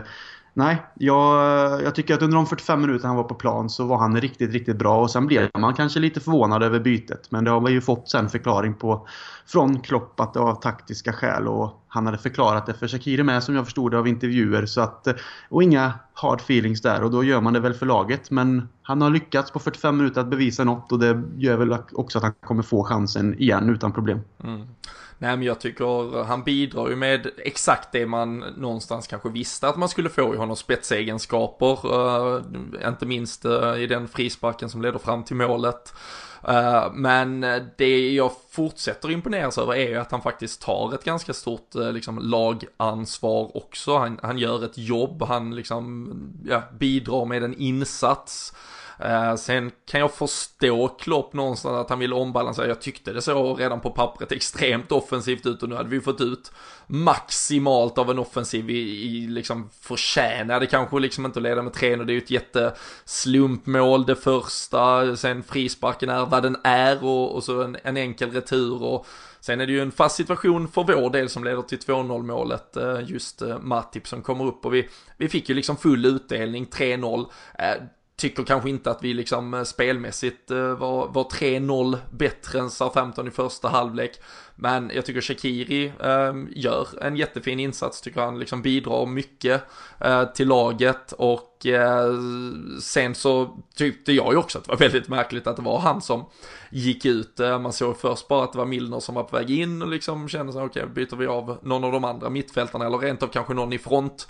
[0.57, 3.97] Nej, jag, jag tycker att under de 45 minuter han var på plan så var
[3.97, 5.01] han riktigt, riktigt bra.
[5.01, 7.31] Och sen blev man kanske lite förvånad över bytet.
[7.31, 9.07] Men det har vi ju fått sen förklaring på
[9.45, 11.47] från Klopp att det var av taktiska skäl.
[11.47, 14.65] Och han hade förklarat det för Shakiri med som jag förstod det av intervjuer.
[14.65, 15.07] Så att,
[15.49, 18.31] och inga hard feelings där och då gör man det väl för laget.
[18.31, 22.17] Men han har lyckats på 45 minuter att bevisa något och det gör väl också
[22.17, 24.19] att han kommer få chansen igen utan problem.
[24.43, 24.67] Mm.
[25.19, 29.77] Nej men jag tycker han bidrar ju med exakt det man någonstans kanske visste att
[29.77, 31.93] man skulle få i honom spetsegenskaper.
[31.93, 32.41] Uh,
[32.87, 35.93] inte minst uh, i den frisparken som leder fram till målet.
[36.49, 37.41] Uh, men
[37.77, 42.19] det jag fortsätter imponeras över är ju att han faktiskt tar ett ganska stort liksom,
[42.19, 43.97] lagansvar också.
[43.97, 46.13] Han, han gör ett jobb, han liksom
[46.45, 48.53] ja, bidrar med en insats.
[48.99, 52.67] Eh, sen kan jag förstå Klopp någonstans att han vill ombalansera.
[52.67, 56.21] Jag tyckte det såg redan på pappret extremt offensivt ut och nu hade vi fått
[56.21, 56.51] ut
[56.87, 61.95] maximalt av en offensiv i, i liksom förtjänade kanske liksom inte att leda med 3
[61.97, 65.15] och det är ju ett jätteslumpmål det första.
[65.15, 69.05] Sen frisparken är vad den är och, och så en, en enkel retur och
[69.39, 72.77] Sen är det ju en fast situation för vår del som leder till 2-0 målet,
[72.77, 76.65] eh, just eh, Matip som kommer upp och vi, vi fick ju liksom full utdelning,
[76.65, 77.25] 3-0
[78.17, 83.27] tycker kanske inte att vi liksom eh, spelmässigt eh, var, var 3-0 bättre än Southampton
[83.27, 84.19] i första halvlek.
[84.55, 89.63] Men jag tycker Shakiri eh, gör en jättefin insats, tycker han liksom bidrar mycket
[89.99, 92.13] eh, till laget och eh,
[92.81, 96.01] sen så tyckte jag ju också att det var väldigt märkligt att det var han
[96.01, 96.25] som
[96.71, 97.39] gick ut.
[97.39, 99.87] Eh, man såg först bara att det var Milner som var på väg in och
[99.87, 103.23] liksom kände sig okej, okay, byter vi av någon av de andra mittfältarna eller rent
[103.23, 104.27] av kanske någon i front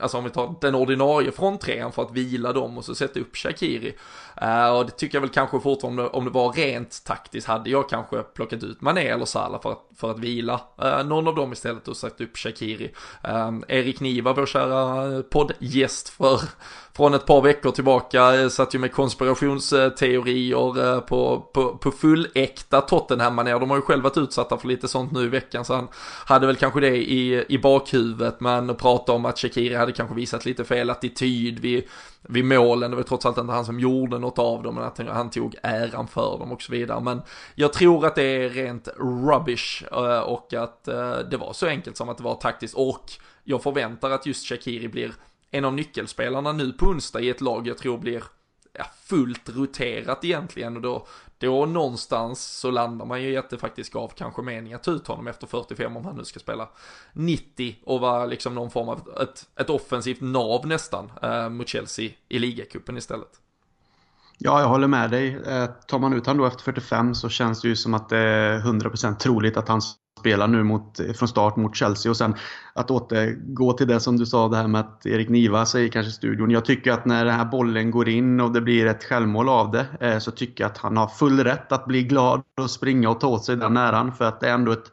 [0.00, 3.36] alltså om vi tar den ordinarie fronttrean för att vila dem och så sätta upp
[3.36, 3.94] Shakiri.
[4.42, 7.88] Uh, och det tycker jag väl kanske fortfarande, om det var rent taktiskt, hade jag
[7.88, 11.52] kanske plockat ut Mané eller Salah för att, för att vila uh, någon av dem
[11.52, 12.92] istället och satt upp Shakiri.
[13.28, 16.40] Uh, Erik Niva, vår kära poddgäst för,
[16.96, 22.80] från ett par veckor tillbaka, eh, satt ju med konspirationsteorier eh, på, på, på fulläkta
[22.80, 25.74] tottenham manér De har ju själva varit utsatta för lite sånt nu i veckan, så
[25.74, 25.88] han
[26.26, 30.44] hade väl kanske det i, i bakhuvudet, men prata om att Shakiri hade kanske visat
[30.44, 31.84] lite fel attityd vid,
[32.22, 32.90] vid målen.
[32.90, 35.54] Det var trots allt inte han som gjorde något av dem, men att han tog
[35.62, 37.00] äran för dem och så vidare.
[37.00, 37.22] Men
[37.54, 38.88] jag tror att det är rent
[39.28, 40.84] rubbish eh, och att
[41.30, 43.04] det var så enkelt som att det var taktiskt och
[43.44, 45.12] jag förväntar att just Shakiri blir
[45.50, 48.22] en av nyckelspelarna nu på onsdag i ett lag jag tror blir
[48.72, 51.06] ja, fullt roterat egentligen och då,
[51.38, 54.90] då någonstans så landar man ju i att det faktiskt gav kanske mening att ta
[54.90, 56.68] ut honom efter 45 om han nu ska spela
[57.12, 62.10] 90 och vara liksom någon form av ett, ett offensivt nav nästan eh, mot Chelsea
[62.28, 63.40] i ligacupen istället.
[64.38, 65.34] Ja, jag håller med dig.
[65.46, 68.18] Eh, tar man ut honom då efter 45 så känns det ju som att det
[68.18, 69.80] är 100% troligt att han
[70.20, 72.34] spelar nu mot, från start mot Chelsea och sen
[72.72, 76.10] att återgå till det som du sa det här med att Erik Niva säger kanske
[76.10, 76.50] i studion.
[76.50, 79.70] Jag tycker att när den här bollen går in och det blir ett självmål av
[79.70, 83.10] det eh, så tycker jag att han har full rätt att bli glad och springa
[83.10, 84.90] och ta åt sig den äran för att det är ändå ett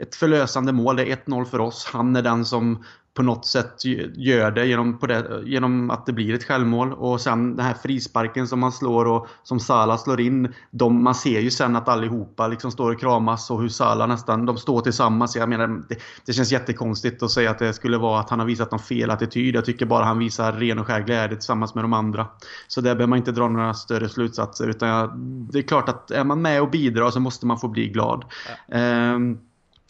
[0.00, 0.96] ett förlösande mål.
[0.96, 1.84] Det är 1-0 för oss.
[1.92, 2.84] Han är den som
[3.14, 3.84] på något sätt
[4.16, 6.92] gör det genom, det genom, att det blir ett självmål.
[6.92, 10.54] Och sen den här frisparken som man slår och som Salah slår in.
[10.70, 14.46] De, man ser ju sen att allihopa liksom står och kramas och hur Salah nästan,
[14.46, 15.36] de står tillsammans.
[15.36, 15.96] Jag menar, det,
[16.26, 19.10] det känns jättekonstigt att säga att det skulle vara att han har visat någon fel
[19.10, 19.54] attityd.
[19.54, 22.26] Jag tycker bara han visar ren och skär glädje tillsammans med de andra.
[22.68, 24.68] Så där behöver man inte dra några större slutsatser.
[24.68, 25.18] Utan jag,
[25.52, 28.24] det är klart att är man med och bidrar så måste man få bli glad.
[28.68, 29.14] Ja.
[29.14, 29.38] Um,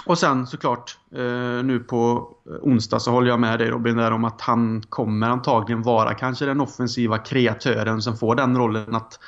[0.04, 4.12] och sen såklart eh, nu på eh, onsdag så håller jag med dig Robin där
[4.12, 9.18] om att han kommer antagligen vara kanske den offensiva kreatören som får den rollen att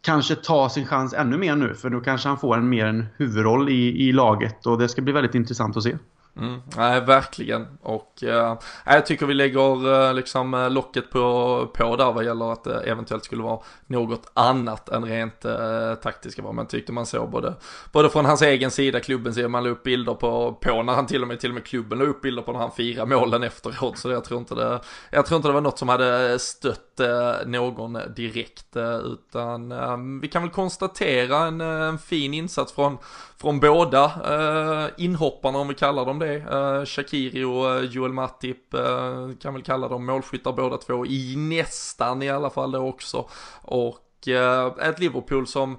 [0.00, 3.06] kanske ta sin chans ännu mer nu för då kanske han får en mer en
[3.16, 5.96] huvudroll i, i laget och det ska bli väldigt intressant att se.
[6.36, 7.66] Mm, nej, verkligen.
[7.82, 12.52] Och eh, jag tycker vi lägger eh, liksom eh, locket på, på där vad gäller
[12.52, 16.42] att det eventuellt skulle vara något annat än rent eh, taktiska.
[16.42, 17.54] Man tyckte man såg både,
[17.92, 21.06] både från hans egen sida, klubben sida, man la upp bilder på, på när han
[21.06, 23.42] till och med, till och med klubben la upp bilder på när han firar målen
[23.42, 23.98] efteråt.
[23.98, 27.34] Så jag tror inte det, jag tror inte det var något som hade stött eh,
[27.46, 28.76] någon direkt.
[29.04, 32.98] utan vi kan väl konstatera en, en fin insats från
[33.36, 36.34] från båda eh, inhopparna om vi kallar dem det.
[36.34, 41.34] Eh, Shakiri och eh, Joel Matip eh, kan väl kalla dem målskyttar båda två i
[41.36, 43.28] nästan i alla fall det också.
[43.62, 45.76] Och eh, ett Liverpool som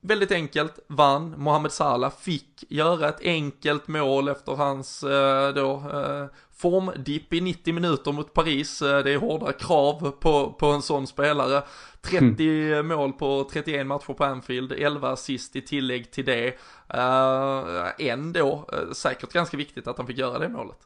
[0.00, 1.34] väldigt enkelt vann.
[1.36, 7.74] Mohamed Salah fick göra ett enkelt mål efter hans eh, då eh, formdipp i 90
[7.74, 8.82] minuter mot Paris.
[8.82, 11.62] Eh, det är hårda krav på, på en sån spelare.
[12.02, 12.86] 30 mm.
[12.86, 16.46] mål på 31 matcher på Anfield, 11 assist i tillägg till det.
[16.94, 20.76] Uh, ändå uh, säkert ganska viktigt att han fick göra det målet.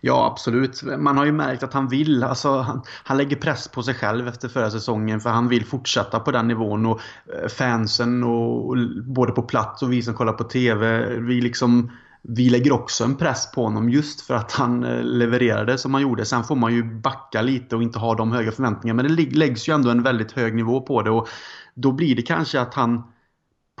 [0.00, 0.82] Ja, absolut.
[0.82, 2.24] Man har ju märkt att han vill.
[2.24, 6.20] Alltså, han, han lägger press på sig själv efter förra säsongen för han vill fortsätta
[6.20, 6.86] på den nivån.
[6.86, 7.00] Och
[7.48, 11.90] fansen och, och både på plats och vi som kollar på TV, vi liksom
[12.22, 16.02] vi lägger också en press på honom just för att han eh, levererade som han
[16.02, 16.24] gjorde.
[16.24, 19.02] Sen får man ju backa lite och inte ha de höga förväntningarna.
[19.02, 21.10] Men det läggs ju ändå en väldigt hög nivå på det.
[21.10, 21.28] Och
[21.74, 23.02] då blir det kanske att han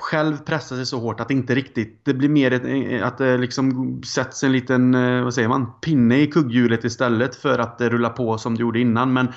[0.00, 2.00] själv pressar sig så hårt att det inte riktigt...
[2.04, 5.80] Det blir mer ett, eh, att det liksom sätts en liten, eh, vad säger man,
[5.80, 9.12] pinne i kugghjulet istället för att det rullar på som det gjorde innan.
[9.12, 9.32] Men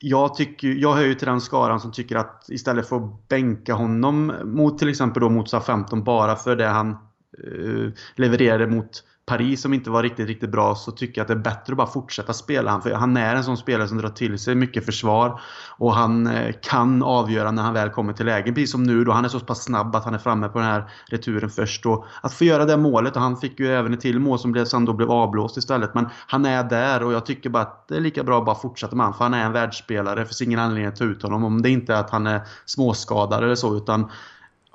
[0.00, 3.74] jag, tycker, jag hör ju till den skaran som tycker att istället för att bänka
[3.74, 6.96] honom mot till exempel då mot 15 bara för det han
[7.44, 11.34] Eh, levererade mot Paris som inte var riktigt, riktigt bra så tycker jag att det
[11.34, 12.82] är bättre att bara fortsätta spela han.
[12.82, 15.40] För han är en sån spelare som drar till sig mycket försvar.
[15.78, 18.54] Och han eh, kan avgöra när han väl kommer till lägen.
[18.54, 19.12] Precis som nu då.
[19.12, 21.86] Han är så pass snabb att han är framme på den här returen först.
[21.86, 23.16] Och att få göra det målet.
[23.16, 25.94] Och han fick ju även ett till mål som blev, sen då blev avblåst istället.
[25.94, 28.56] Men han är där och jag tycker bara att det är lika bra att bara
[28.56, 29.18] fortsätta med honom.
[29.18, 30.20] För han är en världsspelare.
[30.20, 31.44] Det finns ingen anledning att ta ut honom.
[31.44, 33.76] Om det inte är att han är småskadad eller så.
[33.76, 34.10] Utan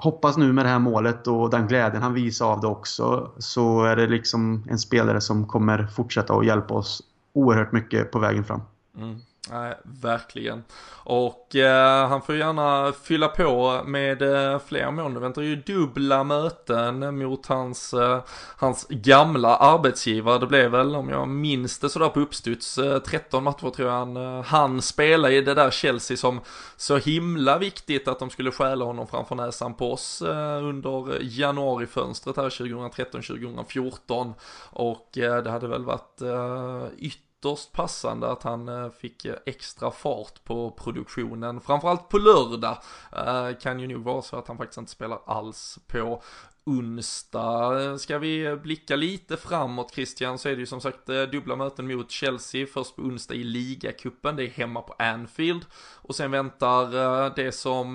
[0.03, 3.83] hoppas nu med det här målet och den glädjen han visar av det också så
[3.83, 7.01] är det liksom en spelare som kommer fortsätta att hjälpa oss
[7.33, 8.61] oerhört mycket på vägen fram.
[8.97, 9.19] Mm.
[9.49, 10.63] Nej, verkligen.
[11.04, 15.13] Och eh, han får gärna fylla på med eh, fler mål.
[15.13, 18.23] Nu väntar ju dubbla möten mot hans, eh,
[18.58, 20.39] hans gamla arbetsgivare.
[20.39, 23.95] Det blev väl, om jag minns det sådär på uppstuds, eh, 13 matcher tror jag
[23.95, 26.39] han, eh, han spelade i det där Chelsea som
[26.77, 32.38] så himla viktigt att de skulle stjäla honom framför näsan på oss eh, under januarifönstret
[32.38, 34.34] här 2013-2014.
[34.69, 39.36] Och eh, det hade väl varit eh, ytterligare ytterst passande att han eh, fick eh,
[39.45, 41.62] extra fart på produktionen.
[41.62, 42.77] Framförallt på lördag
[43.12, 46.23] eh, kan ju nog vara så att han faktiskt inte spelar alls på
[46.65, 47.97] onsdag.
[47.99, 52.12] Ska vi blicka lite framåt Christian så är det ju som sagt dubbla möten mot
[52.12, 52.67] Chelsea.
[52.73, 55.65] Först på onsdag i ligacupen, det är hemma på Anfield.
[55.95, 57.93] Och sen väntar det som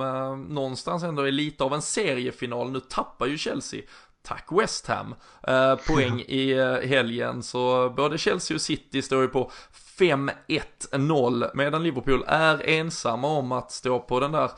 [0.48, 2.70] någonstans ändå är lite av en seriefinal.
[2.70, 3.82] Nu tappar ju Chelsea
[4.26, 5.14] tack West Ham,
[5.48, 7.42] eh, poäng i eh, helgen.
[7.42, 9.50] Så både Chelsea och City står ju på
[9.98, 14.50] 5-1-0 medan Liverpool är ensamma om att stå på den där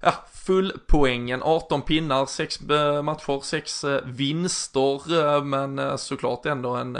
[0.00, 6.98] ja, fullpoängen, 18 pinnar, 6 eh, matcher, 6 eh, vinster, men såklart ändå en,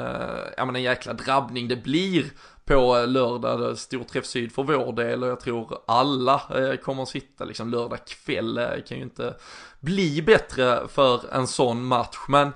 [0.56, 2.24] ja men en jäkla drabbning det blir
[2.72, 7.02] på lördag, eh, stor träff syd för vår del och jag tror alla eh, kommer
[7.02, 9.34] att sitta liksom lördag kväll, Det kan ju inte
[9.80, 12.18] bli bättre för en sån match.
[12.28, 12.52] Men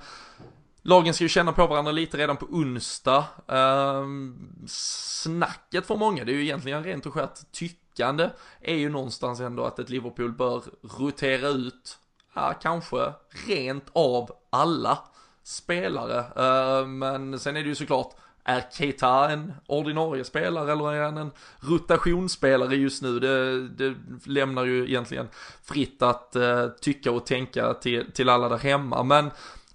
[0.82, 3.24] lagen ska ju känna på varandra lite redan på onsdag.
[3.48, 9.40] Ehm, snacket för många, det är ju egentligen rent och skärt tyckande, är ju någonstans
[9.40, 10.62] ändå att ett Liverpool bör
[10.98, 11.98] rotera ut,
[12.34, 13.12] ja kanske
[13.46, 14.98] rent av alla
[15.42, 16.24] spelare.
[16.36, 18.14] Ehm, men sen är det ju såklart
[18.48, 21.30] är Keita en ordinarie spelare eller är han en
[21.60, 23.20] rotationsspelare just nu?
[23.20, 25.28] Det, det lämnar ju egentligen
[25.64, 29.02] fritt att uh, tycka och tänka till, till alla där hemma.
[29.02, 29.30] Men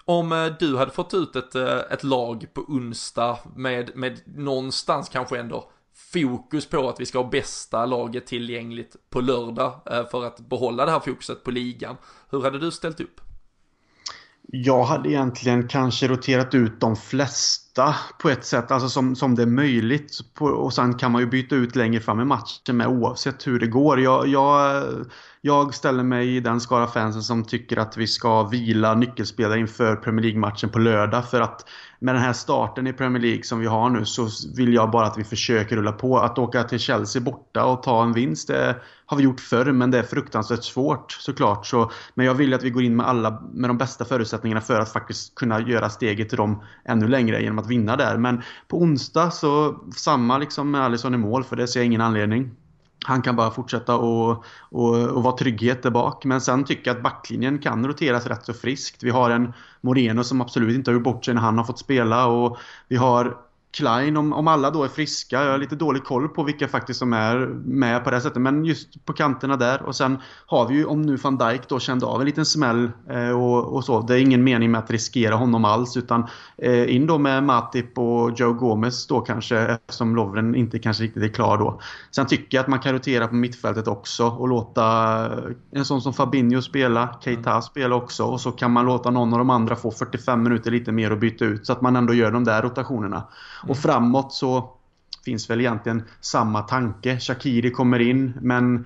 [0.05, 5.09] om uh, du hade fått ut ett, uh, ett lag på onsdag med, med någonstans
[5.09, 5.71] kanske ändå
[6.13, 9.73] fokus på att vi ska ha bästa laget tillgängligt på lördag
[10.11, 11.97] för att behålla det här fokuset på ligan.
[12.29, 13.21] Hur hade du ställt upp?
[14.53, 19.41] Jag hade egentligen kanske roterat ut de flesta på ett sätt, alltså som, som det
[19.41, 20.19] är möjligt.
[20.39, 23.67] och sen kan man ju byta ut längre fram i matchen med oavsett hur det
[23.67, 23.99] går.
[23.99, 24.83] Jag, jag,
[25.41, 29.95] jag ställer mig i den skara fansen som tycker att vi ska vila nyckelspelare inför
[29.95, 31.29] Premier League-matchen på lördag.
[31.29, 31.65] För att
[31.99, 35.07] med den här starten i Premier League som vi har nu så vill jag bara
[35.07, 36.19] att vi försöker rulla på.
[36.19, 38.75] Att åka till Chelsea borta och ta en vinst, det
[39.05, 41.65] har vi gjort förr men det är fruktansvärt svårt såklart.
[41.65, 44.79] Så, men jag vill att vi går in med alla med de bästa förutsättningarna för
[44.79, 48.17] att faktiskt kunna göra steget till dem ännu längre genom att vinna där.
[48.17, 52.01] Men på onsdag så samma liksom med Alisson i mål för det ser jag ingen
[52.01, 52.51] anledning.
[53.05, 56.25] Han kan bara fortsätta och, och, och vara trygghet där bak.
[56.25, 59.03] Men sen tycker jag att backlinjen kan roteras rätt så friskt.
[59.03, 61.79] Vi har en Moreno som absolut inte har gjort bort sig när han har fått
[61.79, 62.25] spela.
[62.27, 63.37] Och vi har
[63.73, 65.43] Klein, om, om alla då är friska.
[65.43, 68.41] Jag har lite dålig koll på vilka faktiskt som är med på det sättet.
[68.41, 69.81] Men just på kanterna där.
[69.81, 72.91] Och sen har vi ju, om nu van Dijk då kände av en liten smäll
[73.09, 74.01] eh, och, och, så.
[74.01, 75.97] Det är ingen mening med att riskera honom alls.
[75.97, 79.57] Utan eh, in då med Matip och Joe Gomez då kanske.
[79.57, 81.81] Eftersom Lovren inte kanske riktigt är klar då.
[82.11, 84.27] Sen tycker jag att man kan rotera på mittfältet också.
[84.27, 84.81] Och låta
[85.71, 87.19] en sån som Fabinho spela.
[87.23, 87.61] Keita mm.
[87.61, 88.23] spela också.
[88.23, 91.19] Och så kan man låta någon av de andra få 45 minuter lite mer och
[91.19, 91.65] byta ut.
[91.65, 93.23] Så att man ändå gör de där rotationerna.
[93.67, 94.69] Och framåt så
[95.25, 97.19] finns väl egentligen samma tanke.
[97.19, 98.85] Shakiri kommer in men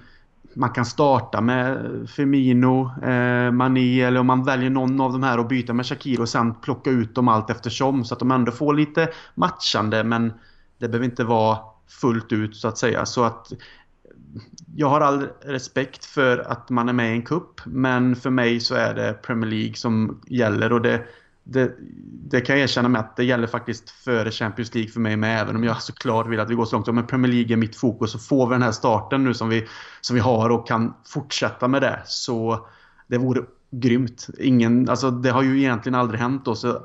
[0.56, 5.40] man kan starta med Firmino, eh, Mané eller om man väljer någon av de här
[5.40, 8.52] och byta med Shakiri och sen plocka ut dem allt eftersom så att de ändå
[8.52, 10.34] får lite matchande men
[10.78, 11.58] det behöver inte vara
[11.88, 13.06] fullt ut så att säga.
[13.06, 13.52] Så att
[14.76, 18.60] jag har all respekt för att man är med i en kupp men för mig
[18.60, 21.06] så är det Premier League som gäller och det
[21.48, 21.76] det,
[22.30, 25.42] det, kan jag erkänna med att det gäller faktiskt före Champions League för mig med.
[25.42, 26.88] Även om jag såklart vill att vi går så långt.
[26.88, 28.12] Men Premier League är mitt fokus.
[28.12, 29.68] Så får vi den här starten nu som vi,
[30.02, 32.02] som vi har och kan fortsätta med det.
[32.06, 32.68] Så
[33.08, 34.28] det vore grymt.
[34.40, 36.56] Ingen, alltså det har ju egentligen aldrig hänt då.
[36.56, 36.84] Så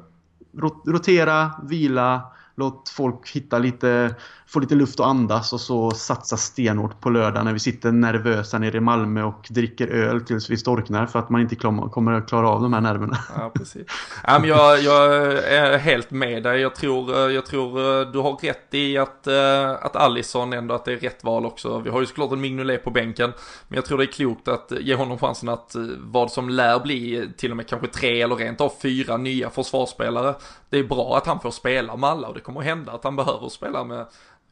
[0.84, 2.22] rotera, vila,
[2.60, 4.14] Låt folk hitta lite,
[4.52, 8.58] få lite luft och andas och så satsa stenhårt på lördag när vi sitter nervösa
[8.58, 12.28] nere i Malmö och dricker öl tills vi storknar för att man inte kommer att
[12.28, 13.18] klara av de här nerverna.
[13.36, 13.86] Ja, precis.
[14.26, 16.60] Ja, men jag, jag är helt med dig.
[16.60, 20.92] Jag tror, jag tror du har rätt i att, eh, att Allison ändå att det
[20.92, 21.78] är rätt val också.
[21.78, 23.32] Vi har ju såklart en Mignolet på bänken.
[23.68, 26.78] Men jag tror det är klokt att ge honom chansen att eh, vad som lär
[26.78, 30.34] bli till och med kanske tre eller rent av fyra nya försvarsspelare.
[30.70, 33.04] Det är bra att han får spela med alla och det kommer att hända att
[33.04, 34.06] han behöver spela med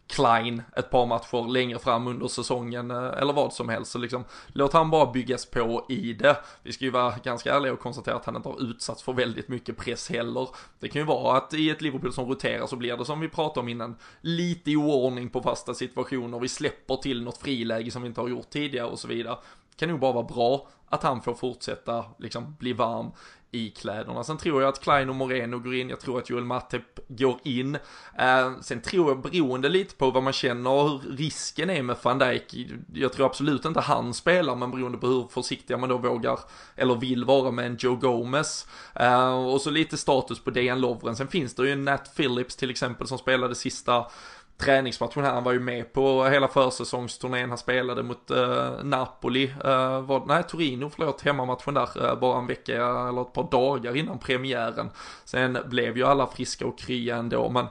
[0.09, 3.93] Klein ett par matcher längre fram under säsongen eh, eller vad som helst.
[3.93, 6.37] Så liksom, låt han bara byggas på i det.
[6.63, 9.49] Vi ska ju vara ganska ärliga och konstatera att han inte har utsatts för väldigt
[9.49, 10.49] mycket press heller.
[10.81, 13.29] Det kan ju vara att i ett Liverpool som roterar så blir det som vi
[13.29, 16.39] pratade om innan, lite oordning på fasta situationer.
[16.39, 19.37] Vi släpper till något friläge som vi inte har gjort tidigare och så vidare.
[19.79, 23.11] Kan nog bara vara bra att han får fortsätta liksom bli varm
[23.51, 24.25] i kläderna.
[24.25, 27.39] Sen tror jag att Klein och Moreno går in, jag tror att Joel Matip går
[27.45, 27.75] in.
[28.19, 31.97] Eh, sen tror jag, beroende lite på vad man känner och hur risken är med
[32.03, 32.55] van Dijk,
[32.95, 36.39] jag tror absolut inte han spelar, men beroende på hur försiktiga man då vågar
[36.77, 38.67] eller vill vara med en Joe Gomez.
[38.95, 41.17] Eh, och så lite status på Dejan Lovren.
[41.17, 44.07] Sen finns det ju en Nat Phillips till exempel som spelade sista
[44.59, 45.35] träningsmatchen här.
[45.35, 47.49] Han var ju med på hela försäsongsturnén.
[47.49, 52.47] Han spelade mot eh, Napoli, eh, var, nej Torino förlåt, hemmamatchen där eh, bara en
[52.47, 54.91] vecka eller ett par dagar innan premiären.
[55.25, 57.67] Sen blev ju alla friska och krya ändå, men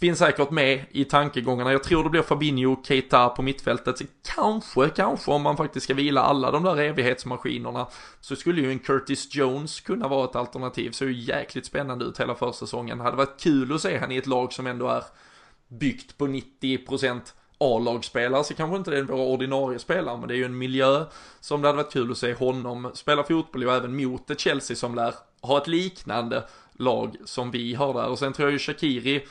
[0.00, 1.72] finns säkert med i tankegångarna.
[1.72, 3.98] Jag tror det blir Fabinho och Keita på mittfältet.
[3.98, 7.86] Så kanske, kanske om man faktiskt ska vila alla de där evighetsmaskinerna
[8.20, 10.90] så skulle ju en Curtis Jones kunna vara ett alternativ.
[10.90, 12.98] Så ju jäkligt spännande ut hela försäsongen.
[12.98, 15.04] Det hade varit kul att se han i ett lag som ändå är
[15.70, 17.20] byggt på 90%
[17.58, 21.04] A-lagsspelare så kanske inte det är våra ordinarie spelare men det är ju en miljö
[21.40, 24.76] som det hade varit kul att se honom spela fotboll och även mot ett Chelsea
[24.76, 28.08] som lär ha ett liknande lag som vi har där.
[28.08, 29.26] Och sen tror jag ju Shakiri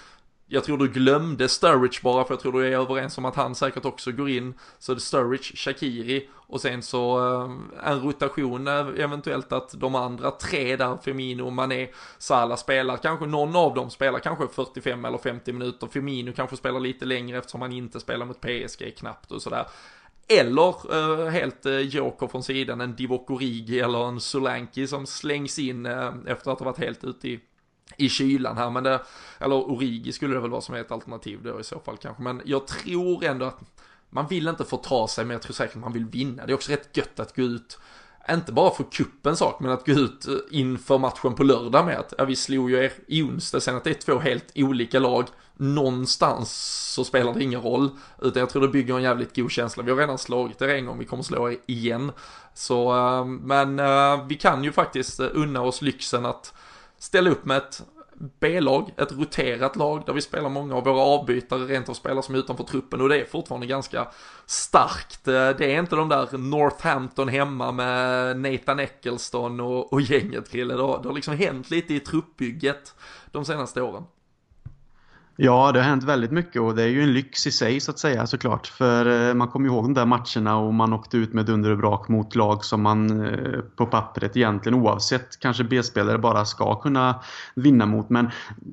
[0.52, 3.56] jag tror du glömde Sturridge bara för jag tror du är överens om att han
[3.56, 4.54] säkert också går in.
[4.80, 7.52] Så det är Sturridge, Shakiri och sen så eh,
[7.92, 11.88] en rotation eventuellt att de andra tre där, Firmino, Mané,
[12.18, 12.98] Salah spelar.
[12.98, 15.88] Kanske någon av dem spelar kanske 45 eller 50 minuter.
[15.88, 19.66] Firmino kanske spelar lite längre eftersom han inte spelar mot PSG knappt och sådär.
[20.28, 25.60] Eller uh, helt uh, joker från sidan, en Divock Origi eller en Solanki som slängs
[25.60, 27.40] in uh, efter att ha varit helt ute i
[27.98, 29.02] i kylan här, men det,
[29.40, 32.24] eller Origi skulle det väl vara som är ett alternativ då i så fall kanske,
[32.24, 33.60] men jag tror ändå att
[34.10, 36.46] man vill inte förta sig, men jag tror säkert att man vill vinna.
[36.46, 37.80] Det är också rätt gött att gå ut,
[38.30, 42.00] inte bara för kuppens sak, men att gå ut eh, inför matchen på lördag med
[42.00, 45.00] att, ja vi slog ju er i onsdag, sen att det är två helt olika
[45.00, 45.26] lag,
[45.58, 46.52] någonstans
[46.94, 47.90] så spelar det ingen roll,
[48.22, 49.84] utan jag tror det bygger en jävligt god känsla.
[49.84, 52.12] Vi har redan slagit er en gång, vi kommer slå er igen.
[52.54, 56.54] Så, eh, men eh, vi kan ju faktiskt unna oss lyxen att
[57.00, 57.84] ställa upp med ett
[58.40, 62.36] B-lag, ett roterat lag där vi spelar många av våra avbytare rent av spelar som
[62.36, 64.08] är utanför truppen och det är fortfarande ganska
[64.46, 65.28] starkt.
[65.28, 70.74] Eh, det är inte de där Northampton hemma med Nathan Eccleston och, och gänget Krille.
[70.74, 72.96] Det har, det har liksom hänt lite i truppbygget
[73.32, 74.04] de senaste åren.
[75.42, 77.92] Ja, det har hänt väldigt mycket och det är ju en lyx i sig så
[77.92, 78.68] att säga såklart.
[78.68, 81.78] För eh, man kommer ihåg de där matcherna och man åkte ut med dunder och
[81.78, 87.16] brak mot lag som man eh, på pappret egentligen oavsett kanske B-spelare bara ska kunna
[87.56, 88.10] vinna mot.
[88.10, 88.30] Men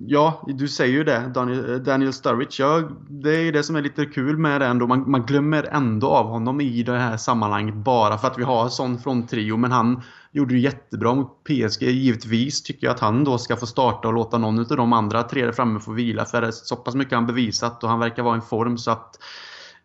[0.07, 2.62] ja, du säger ju det Daniel, eh, Daniel Sturridge.
[2.62, 4.87] Ja, det är ju det som är lite kul med det ändå.
[4.87, 8.69] Man, man glömmer ändå av honom i det här sammanhanget bara för att vi har
[8.69, 9.57] sån från trio.
[9.57, 10.03] Men han
[10.37, 11.82] gjorde det jättebra mot PSG.
[11.82, 15.22] Givetvis tycker jag att han då ska få starta och låta någon av de andra
[15.22, 16.24] tre där framme få vila.
[16.24, 18.91] För det är så pass mycket han bevisat och han verkar vara i form så
[18.91, 19.18] att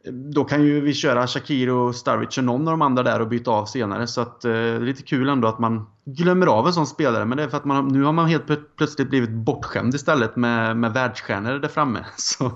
[0.06, 3.20] eh, då kan ju vi köra Shakir och Starwich och någon av de andra där
[3.22, 4.08] och byta av senare.
[4.08, 7.26] Så att eh, det är lite kul ändå att man glömmer av en sån spelare.
[7.26, 10.78] Men det är för att man, nu har man helt plötsligt blivit bortskämd istället med,
[10.78, 12.06] med världsstjärnor där framme.
[12.18, 12.52] Så,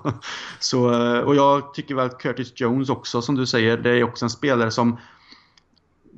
[0.59, 4.03] så, eh, och jag tycker väl att Curtis Jones också, som du säger, det är
[4.03, 4.97] också en spelare som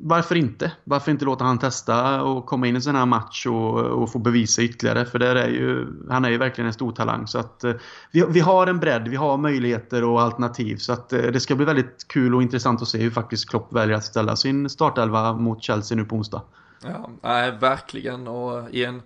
[0.01, 0.71] varför inte?
[0.83, 4.11] Varför inte låta han testa och komma in i en sån här match och, och
[4.11, 5.05] få bevisa ytterligare?
[5.05, 7.27] För där är ju, han är ju verkligen en stor talang.
[7.27, 7.73] Så att, eh,
[8.11, 10.77] vi, vi har en bredd, vi har möjligheter och alternativ.
[10.77, 13.73] Så att, eh, det ska bli väldigt kul och intressant att se hur faktiskt Klopp
[13.73, 16.41] väljer att ställa sin startelva mot Chelsea nu på onsdag.
[16.84, 18.28] Ja, nej, verkligen.
[18.28, 19.01] Och i en,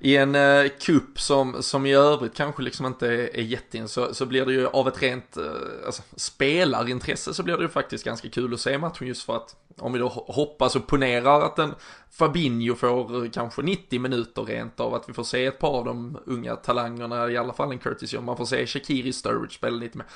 [0.00, 4.14] i en eh, kupp som, som i övrigt kanske liksom inte är, är jättein så,
[4.14, 5.44] så blir det ju av ett rent eh,
[5.86, 9.56] alltså, spelarintresse så blir det ju faktiskt ganska kul att se matchen just för att
[9.78, 11.74] om vi då hoppas och ponerar att en
[12.10, 16.18] Fabinho får kanske 90 minuter rent av att vi får se ett par av de
[16.26, 19.98] unga talangerna, i alla fall en Curtis Young, man får se Shakiri Sturridge spela lite
[19.98, 20.06] mer.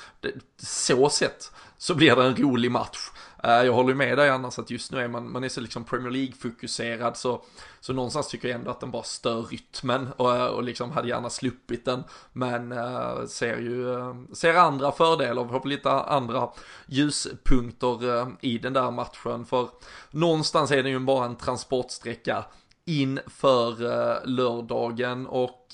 [0.57, 2.97] Så sett så blir det en rolig match.
[3.43, 5.83] Eh, jag håller med dig annars att just nu är man, man är så liksom
[5.83, 7.41] Premier League-fokuserad så,
[7.79, 11.07] så någonstans tycker jag ändå att den bara stör rytmen och, eh, och liksom hade
[11.07, 12.03] gärna sluppit den.
[12.33, 16.49] Men äh, ser ju, äh, ser andra fördelar, vi har lite andra
[16.85, 19.45] ljuspunkter äh, i den där matchen.
[19.45, 19.69] För
[20.11, 22.45] någonstans är det ju bara en transportsträcka
[22.85, 25.67] inför lördagen och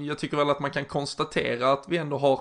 [0.00, 2.40] jag tycker väl att man kan konstatera att vi ändå har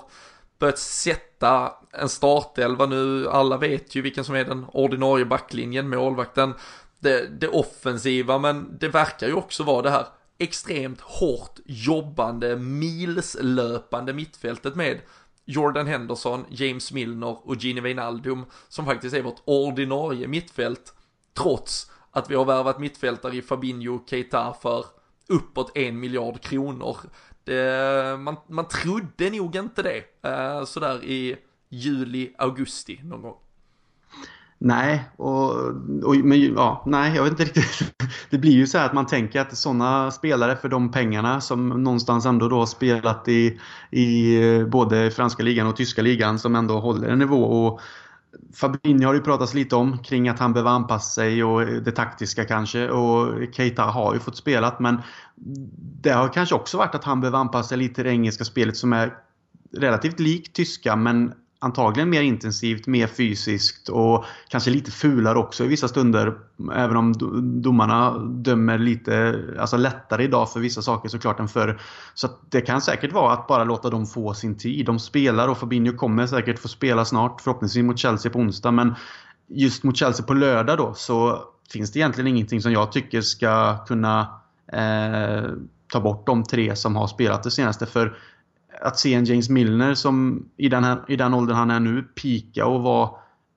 [0.60, 3.30] börjat sätta en startelva nu.
[3.30, 6.54] Alla vet ju vilken som är den ordinarie backlinjen, målvakten,
[7.00, 10.06] det, det offensiva, men det verkar ju också vara det här
[10.38, 15.02] extremt hårt jobbande, milslöpande mittfältet med
[15.46, 20.94] Jordan Henderson, James Milner och Gini Wijnaldum som faktiskt är vårt ordinarie mittfält
[21.38, 24.86] trots att vi har värvat mittfältare i Fabinho och Keita för
[25.28, 26.98] uppåt en miljard kronor.
[27.50, 31.36] Det, man, man trodde nog inte det eh, sådär i
[31.70, 33.36] juli, augusti någon gång.
[34.58, 35.52] Nej, och,
[36.04, 37.94] och, men ja, nej, jag vet inte riktigt.
[38.30, 41.70] Det blir ju så här att man tänker att sådana spelare för de pengarna som
[41.70, 43.60] någonstans ändå då har spelat i,
[43.92, 47.44] i eh, både franska ligan och tyska ligan som ändå håller en nivå.
[47.44, 47.82] Och
[48.54, 52.46] Fabinho har ju pratats lite om kring att han behöver anpassa sig och det taktiska
[52.46, 52.90] kanske.
[52.90, 55.02] Och Keita har ju fått spelat men
[56.02, 58.78] det har kanske också varit att han behöver anpassa sig lite till det engelska spelet
[58.78, 59.14] som är
[59.78, 65.68] relativt likt tyska men antagligen mer intensivt, mer fysiskt och kanske lite fulare också i
[65.68, 66.38] vissa stunder.
[66.76, 67.14] Även om
[67.62, 71.82] domarna dömer lite alltså lättare idag för vissa saker såklart än förr.
[72.14, 74.86] Så det kan säkert vara att bara låta dem få sin tid.
[74.86, 78.72] De spelar och Fabinho kommer säkert få spela snart, förhoppningsvis mot Chelsea på onsdag.
[78.72, 78.96] Men
[79.48, 83.78] just mot Chelsea på lördag då så finns det egentligen ingenting som jag tycker ska
[83.86, 84.20] kunna
[84.74, 85.50] eh,
[85.94, 87.86] ta bort de tre som har spelat det senaste.
[87.86, 88.18] För
[88.82, 92.04] att se en James Milner som i den, här, i den åldern han är nu
[92.04, 93.10] pika och vara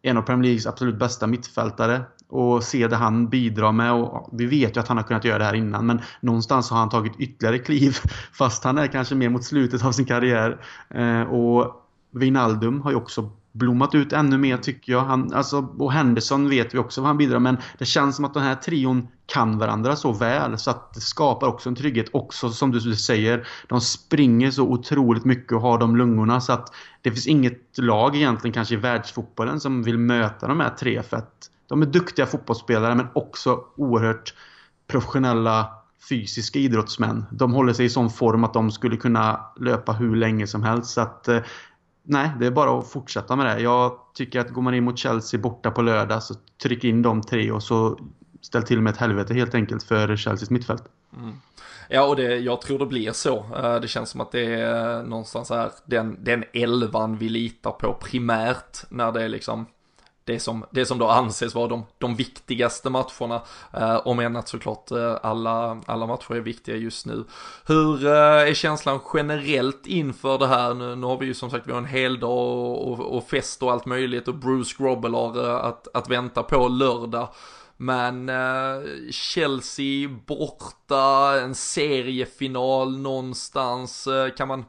[0.03, 3.93] en av Premier Leagues absolut bästa mittfältare och se det han bidrar med.
[3.93, 6.79] Och vi vet ju att han har kunnat göra det här innan men någonstans har
[6.79, 7.97] han tagit ytterligare kliv
[8.33, 10.61] fast han är kanske mer mot slutet av sin karriär.
[10.91, 15.01] Eh, och Wijnaldum har ju också blommat ut ännu mer tycker jag.
[15.01, 18.35] Han, alltså, och Henderson vet vi också vad han bidrar men det känns som att
[18.35, 22.07] den här trion kan varandra så väl så att det skapar också en trygghet.
[22.13, 26.75] Också som du säger, de springer så otroligt mycket och har de lungorna så att
[27.03, 31.17] det finns inget lag egentligen kanske i världsfotbollen som vill möta de här tre för
[31.17, 34.35] att de är duktiga fotbollsspelare men också oerhört
[34.87, 35.69] professionella
[36.09, 37.25] fysiska idrottsmän.
[37.31, 40.91] De håller sig i sån form att de skulle kunna löpa hur länge som helst.
[40.91, 41.39] Så att eh,
[42.03, 43.63] nej, det är bara att fortsätta med det.
[43.63, 47.23] Jag tycker att går man in mot Chelsea borta på lördag så tryck in de
[47.23, 47.99] tre och så
[48.41, 50.85] ställ till med ett helvete helt enkelt för Chelseas mittfält.
[51.17, 51.33] Mm.
[51.89, 53.37] Ja, och det, jag tror det blir så.
[53.57, 57.95] Eh, det känns som att det är någonstans här den, den elvan vi litar på
[58.01, 59.67] primärt när det är liksom
[60.25, 63.43] det som, det som då anses vara de, de viktigaste matcherna.
[63.73, 67.25] Eh, om än att såklart eh, alla, alla matcher är viktiga just nu.
[67.67, 68.13] Hur eh,
[68.49, 70.75] är känslan generellt inför det här?
[70.75, 73.29] Nu, nu har vi ju som sagt vi har en hel dag och, och, och
[73.29, 77.29] fest och allt möjligt och Bruce Grobbel har eh, att, att vänta på lördag.
[77.77, 84.65] Men eh, Chelsea borta, en seriefinal någonstans, eh, kan man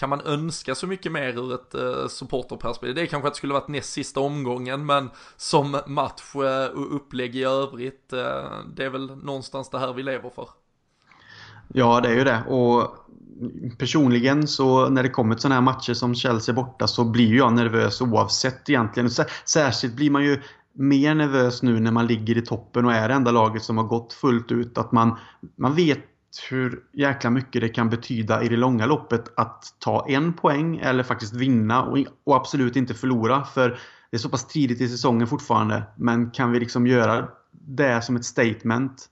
[0.00, 2.94] kan man önska så mycket mer ur ett eh, supporterperspektiv?
[2.94, 6.96] Det är kanske att det skulle varit näst sista omgången, men som match eh, och
[6.96, 8.18] upplägg i övrigt, eh,
[8.74, 10.48] det är väl någonstans det här vi lever för.
[11.68, 12.42] Ja, det är ju det.
[12.48, 12.96] Och
[13.78, 17.52] personligen så när det kommer till sådana här matcher som Chelsea borta så blir jag
[17.52, 19.10] nervös oavsett egentligen.
[19.44, 20.42] Särskilt blir man ju
[20.72, 23.84] mer nervös nu när man ligger i toppen och är det enda laget som har
[23.84, 24.78] gått fullt ut.
[24.78, 25.16] Att man,
[25.56, 26.09] man vet
[26.50, 31.02] hur jäkla mycket det kan betyda i det långa loppet att ta en poäng eller
[31.02, 33.44] faktiskt vinna och, och absolut inte förlora.
[33.44, 33.68] För
[34.10, 35.82] det är så pass tidigt i säsongen fortfarande.
[35.96, 39.08] Men kan vi liksom göra det som ett statement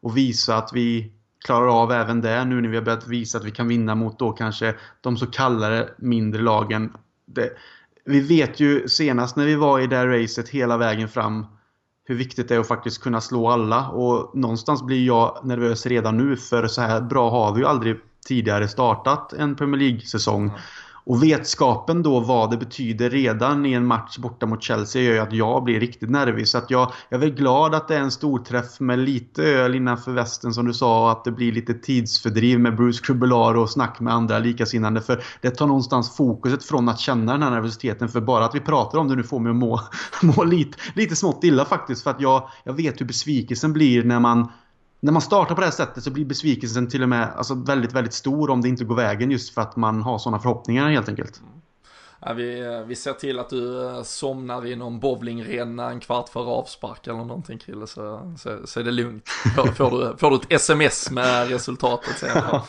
[0.00, 1.12] och visa att vi
[1.44, 4.18] klarar av även det nu när vi har börjat visa att vi kan vinna mot
[4.18, 6.92] då kanske de så kallade mindre lagen.
[7.26, 7.50] Det,
[8.04, 11.46] vi vet ju senast när vi var i det racet hela vägen fram
[12.10, 13.88] hur viktigt det är att faktiskt kunna slå alla.
[13.88, 17.96] Och någonstans blir jag nervös redan nu för så här bra har vi ju aldrig
[18.26, 20.42] tidigare startat en Premier League-säsong.
[20.42, 20.56] Mm.
[21.04, 25.18] Och vetskapen då vad det betyder redan i en match borta mot Chelsea gör ju
[25.18, 26.48] att jag blir riktigt nervig.
[26.48, 29.42] Så att jag, jag är väl glad att det är en stor träff med lite
[29.42, 33.54] öl innanför västen som du sa och att det blir lite tidsfördriv med Bruce Crubelar
[33.56, 35.00] och snack med andra likasinnande.
[35.00, 38.08] För det tar någonstans fokuset från att känna den här nervositeten.
[38.08, 39.80] För bara att vi pratar om det nu får mig att må,
[40.22, 42.02] må lite, lite smått illa faktiskt.
[42.02, 44.48] För att jag, jag vet hur besvikelsen blir när man
[45.00, 47.92] när man startar på det här sättet så blir besvikelsen till och med alltså, väldigt,
[47.92, 51.08] väldigt stor om det inte går vägen just för att man har sådana förhoppningar helt
[51.08, 51.40] enkelt.
[51.40, 51.60] Mm.
[52.22, 56.44] Ja, vi, vi ser till att du eh, somnar i någon bowlingränna en kvart före
[56.44, 59.28] avspark eller någonting Krille så, så, så är det lugnt.
[59.56, 62.30] Får, får, du, får du ett sms med resultatet sen.
[62.34, 62.66] Ja.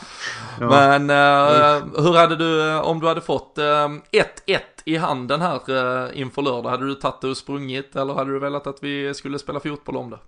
[0.58, 4.00] Men uh, hur hade du, eh, om du hade fått 1-1
[4.48, 8.32] uh, i handen här uh, inför lördag, hade du tagit det och sprungit eller hade
[8.32, 10.18] du velat att vi skulle spela fotboll om det?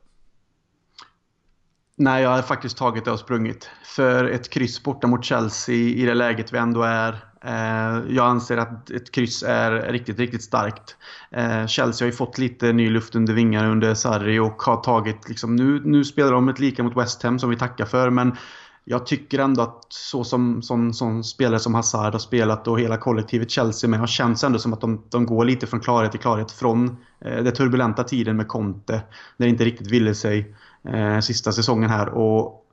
[1.97, 3.71] Nej, jag har faktiskt tagit det och sprungit.
[3.85, 7.13] För ett kryss borta mot Chelsea i det läget vi ändå är.
[7.45, 10.97] Eh, jag anser att ett kryss är riktigt, riktigt starkt.
[11.31, 15.29] Eh, Chelsea har ju fått lite ny luft under vingarna under Sarri och har tagit
[15.29, 18.11] liksom, nu, nu spelar de ett lika mot West Ham som vi tackar för.
[18.11, 18.37] Men
[18.85, 22.97] jag tycker ändå att så som som, som, spelare som Hazard har spelat och hela
[22.97, 26.21] kollektivet Chelsea med har känts ändå som att de, de går lite från klarhet till
[26.21, 29.03] klarhet från eh, den turbulenta tiden med Conte.
[29.37, 30.55] När det inte riktigt ville sig
[30.89, 32.09] eh, sista säsongen här.
[32.09, 32.65] Och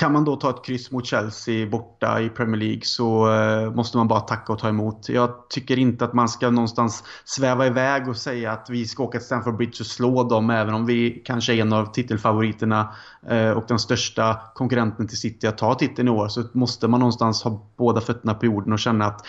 [0.00, 3.96] kan man då ta ett kryss mot Chelsea borta i Premier League så eh, måste
[3.96, 5.08] man bara tacka och ta emot.
[5.08, 9.18] Jag tycker inte att man ska någonstans sväva iväg och säga att vi ska åka
[9.18, 12.94] till Stamford Bridge och slå dem även om vi kanske är en av titelfavoriterna
[13.28, 17.00] eh, och den största konkurrenten till City att ta titeln i år så måste man
[17.00, 19.26] någonstans ha båda fötterna på jorden och känna att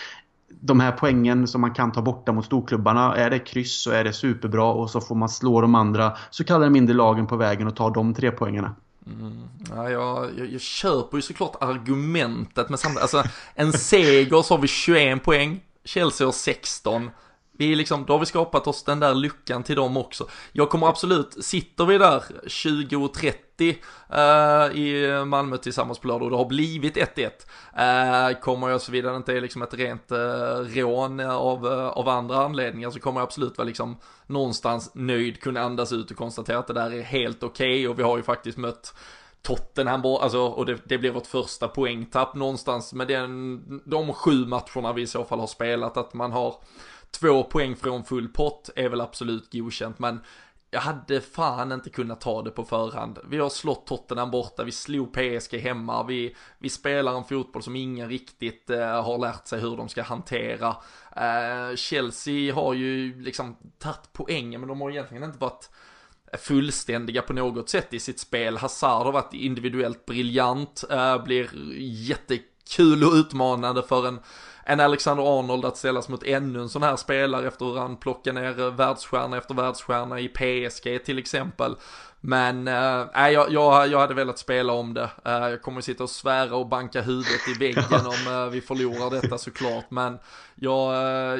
[0.60, 4.04] de här poängen som man kan ta borta mot storklubbarna, är det kryss så är
[4.04, 7.66] det superbra och så får man slå de andra så kallade mindre lagen på vägen
[7.66, 8.74] och ta de tre poängarna.
[9.06, 9.48] Mm.
[9.70, 13.22] Ja, jag, jag, jag köper ju såklart argumentet men samtidigt, alltså
[13.54, 17.10] en seger så har vi 21 poäng, Chelsea har 16.
[17.58, 20.28] Vi liksom, då har vi skapat oss den där luckan till dem också.
[20.52, 23.76] Jag kommer absolut, sitter vi där 20.30
[24.12, 27.30] uh, eh, i Malmö tillsammans på lördag och det har blivit 1-1.
[27.78, 30.18] Uh, eh, kommer jag såvida det inte är liksom ett rent uh,
[30.76, 33.96] rån av, uh, av andra anledningar så kommer jag absolut vara liksom
[34.26, 37.98] någonstans nöjd, kunna andas ut och konstatera att det där är helt okej okay, och
[37.98, 38.94] vi har ju faktiskt mött
[39.42, 44.92] Tottenham, alltså, och det, det blir vårt första poängtapp någonstans med den, de sju matcherna
[44.92, 46.54] vi i så fall har spelat, att man har
[47.20, 50.20] Två poäng från full pott är väl absolut godkänt, men
[50.74, 53.18] jag hade fan inte kunnat ta det på förhand.
[53.24, 57.76] Vi har slått Tottenham borta, vi slog PSG hemma, vi, vi spelar en fotboll som
[57.76, 60.76] ingen riktigt eh, har lärt sig hur de ska hantera.
[61.16, 65.70] Eh, Chelsea har ju liksom tagit poängen, men de har egentligen inte varit
[66.38, 68.56] fullständiga på något sätt i sitt spel.
[68.56, 71.50] Hazard har varit individuellt briljant, eh, blir
[72.08, 74.20] jättekul och utmanande för en
[74.64, 78.32] en Alexander Arnold att ställas mot ännu en sån här spelare efter hur han plockar
[78.32, 81.76] ner världsstjärna efter världsstjärna i PSG till exempel.
[82.24, 82.74] Men äh,
[83.14, 85.10] jag, jag, jag hade velat spela om det.
[85.24, 89.10] Äh, jag kommer sitta och svära och banka huvudet i väggen om äh, vi förlorar
[89.10, 89.90] detta såklart.
[89.90, 90.18] Men
[90.54, 90.94] jag,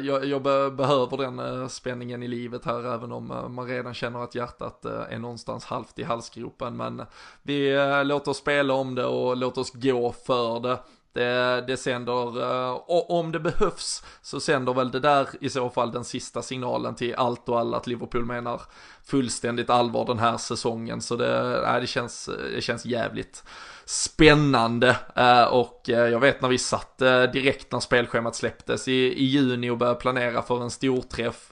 [0.05, 4.35] jag, jag be behöver den spänningen i livet här även om man redan känner att
[4.35, 6.77] hjärtat är någonstans halvt i halsgropen.
[6.77, 7.03] Men
[7.43, 10.79] vi låter oss spela om det och låt oss gå för det.
[11.13, 15.71] Det, det sänder, eh, och om det behövs så sänder väl det där i så
[15.71, 18.63] fall den sista signalen till allt och alla att Liverpool menar
[19.05, 21.01] fullständigt allvar den här säsongen.
[21.01, 23.45] Så det, nej, det, känns, det känns jävligt
[23.85, 28.93] spännande eh, och eh, jag vet när vi satt eh, direkt när spelschemat släpptes i,
[28.93, 31.49] i juni och började planera för en storträff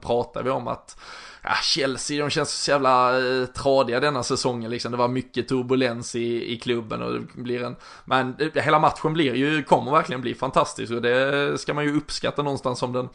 [0.00, 0.96] pratade vi om att
[1.44, 4.92] ja, Chelsea, de känns så jävla eh, tradiga denna säsongen liksom.
[4.92, 9.34] Det var mycket turbulens i, i klubben och det blir en, men hela matchen blir
[9.34, 13.08] ju, kommer verkligen bli fantastisk och det ska man ju uppskatta någonstans som den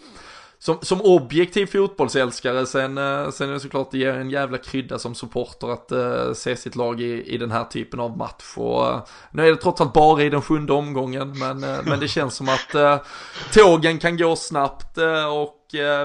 [0.62, 5.00] som, som objektiv fotbollsälskare, sen, eh, sen är det såklart det ger en jävla krydda
[5.00, 8.54] som supporter att uh, se sitt lag i, i den här typen av match.
[8.58, 12.00] Och, uh, nu är det trots allt bara i den sjunde omgången, men, uh, men
[12.00, 13.06] det känns som att uh,
[13.54, 14.98] tågen kan gå snabbt
[15.32, 15.56] och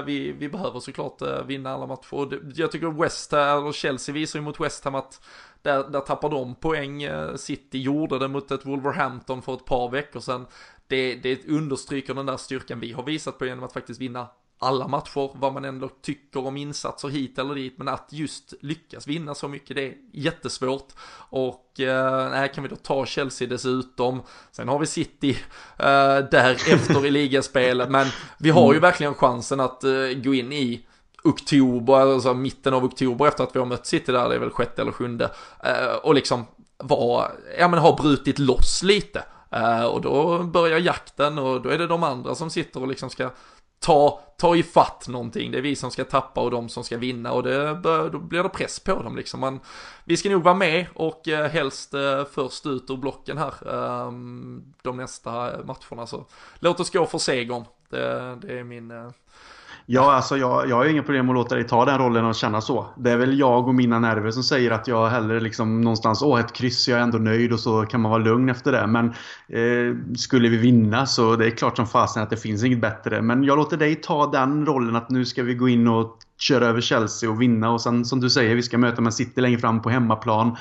[0.05, 2.39] vi, vi behöver såklart vinna alla matcher.
[2.55, 5.21] Jag tycker West Ham eller Chelsea visar ju mot West Ham att
[5.61, 7.07] där, där tappar de poäng.
[7.35, 10.45] City gjorde det mot ett Wolverhampton för ett par veckor sedan.
[10.87, 14.27] Det, det understryker den där styrkan vi har visat på genom att faktiskt vinna
[14.59, 19.07] alla matcher, vad man ändå tycker om insatser hit eller dit, men att just lyckas
[19.07, 20.93] vinna så mycket, det är jättesvårt.
[21.29, 25.37] Och eh, kan vi då ta Chelsea dessutom, sen har vi City
[25.79, 29.91] eh, därefter i ligaspelet, men vi har ju verkligen chansen att eh,
[30.23, 30.85] gå in i
[31.23, 34.49] oktober, alltså mitten av oktober efter att vi har mött City där, det är väl
[34.49, 35.31] sjätte eller sjunde,
[35.63, 36.45] eh, och liksom
[36.77, 39.23] var, ja men har brutit loss lite.
[39.55, 43.09] Uh, och då börjar jakten och då är det de andra som sitter och liksom
[43.09, 43.29] ska
[43.85, 45.51] ta, ta ifatt någonting.
[45.51, 47.73] Det är vi som ska tappa och de som ska vinna och det,
[48.09, 49.39] då blir det press på dem liksom.
[49.39, 49.59] Man,
[50.05, 54.11] vi ska nog vara med och eh, helst eh, först ut ur blocken här eh,
[54.81, 55.31] de nästa
[55.63, 56.07] matcherna.
[56.07, 56.25] Så
[56.59, 57.63] låt oss gå för segern.
[57.89, 59.09] Det, det är min eh,
[59.87, 62.35] Ja, alltså jag, jag har ju inga problem att låta dig ta den rollen och
[62.35, 62.87] känna så.
[62.97, 66.39] Det är väl jag och mina nerver som säger att jag hellre liksom någonstans, åh
[66.39, 68.87] ett kryss, jag är ändå nöjd och så kan man vara lugn efter det.
[68.87, 69.05] Men
[69.49, 73.21] eh, skulle vi vinna så det är klart som fasen att det finns inget bättre.
[73.21, 76.65] Men jag låter dig ta den rollen att nu ska vi gå in och köra
[76.65, 79.59] över Chelsea och vinna och sen som du säger, vi ska möta Man City längre
[79.59, 80.57] fram på hemmaplan.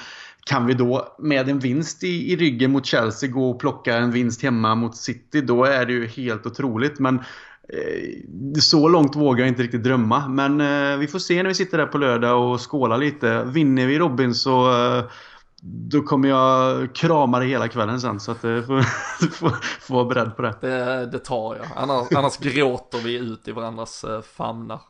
[0.46, 4.10] Kan vi då med en vinst i, i ryggen mot Chelsea gå och plocka en
[4.10, 6.98] vinst hemma mot City, då är det ju helt otroligt.
[6.98, 7.20] Men
[8.60, 10.28] så långt vågar jag inte riktigt drömma.
[10.28, 13.44] Men eh, vi får se när vi sitter där på lördag och skålar lite.
[13.44, 15.04] Vinner vi Robin så, eh,
[15.62, 18.82] då kommer jag krama dig hela kvällen sen så att du får,
[19.30, 19.50] får,
[19.80, 20.54] får vara beredd på det.
[20.60, 21.06] det.
[21.06, 24.80] Det, tar jag, annars, annars gråter vi ut i varandras eh, famnar.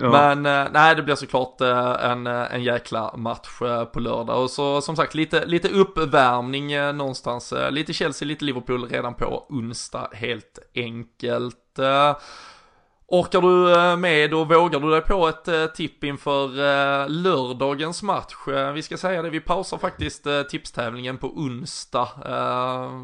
[0.00, 0.10] Ja.
[0.10, 1.60] Men eh, nej, det blir såklart
[2.00, 3.58] en, en jäkla match
[3.92, 9.14] på lördag och så som sagt lite, lite uppvärmning någonstans, lite Chelsea, lite Liverpool redan
[9.14, 11.59] på onsdag helt enkelt.
[11.78, 12.16] Eh,
[13.12, 18.02] orkar du eh, med och vågar du dig på ett eh, tipp inför eh, lördagens
[18.02, 18.34] match?
[18.48, 22.08] Eh, vi ska säga det, vi pausar faktiskt tipstävlingen på onsdag.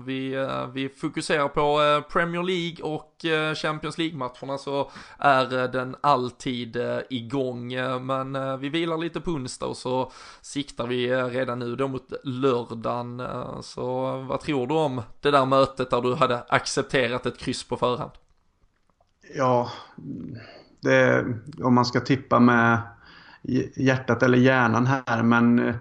[0.06, 3.12] Vi, vi fokuserar på Premier League och
[3.56, 6.76] Champions League-matcherna så är den alltid
[7.10, 7.74] igång.
[8.00, 13.22] Men vi vilar lite på onsdag och så siktar vi redan nu då mot lördagen.
[13.62, 17.76] Så vad tror du om det där mötet där du hade accepterat ett kryss på
[17.76, 18.10] förhand?
[19.34, 19.70] Ja,
[20.80, 21.24] det,
[21.62, 22.78] om man ska tippa med
[23.76, 25.74] hjärtat eller hjärnan här, men eh,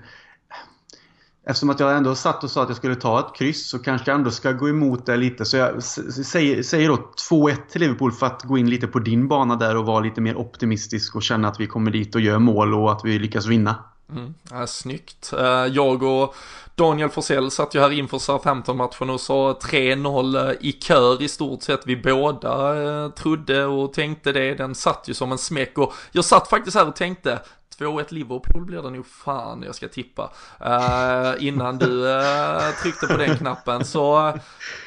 [1.47, 4.11] Eftersom att jag ändå satt och sa att jag skulle ta ett kryss så kanske
[4.11, 5.45] jag ändå ska gå emot det lite.
[5.45, 9.27] Så jag säger, säger då 2-1 till Liverpool för att gå in lite på din
[9.27, 12.39] bana där och vara lite mer optimistisk och känna att vi kommer dit och gör
[12.39, 13.75] mål och att vi lyckas vinna.
[14.11, 15.33] Mm, ja, snyggt.
[15.33, 16.35] Eh, jag och
[16.76, 21.61] Daniel Forsell satt ju här inför Southampton-matchen och sa 3-0 eh, i kör i stort
[21.63, 21.88] sett.
[21.88, 24.55] Vi båda eh, trodde och tänkte det.
[24.55, 27.39] Den satt ju som en smäck och jag satt faktiskt här och tänkte
[27.80, 30.32] 2-1 Liverpool blir det nog fan jag ska tippa.
[30.61, 33.86] Uh, innan du uh, tryckte på den knappen.
[33.86, 34.36] Så uh,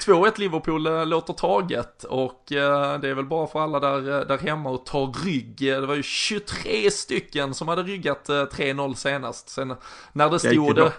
[0.06, 2.04] 2-1 Liverpool uh, låter taget.
[2.04, 5.56] Och det är väl bara för alla där, där hemma att ta rygg.
[5.58, 9.48] Det var ju 23 stycken som hade ryggat 3-0 senast.
[9.48, 9.74] Sen
[10.12, 10.90] när det stod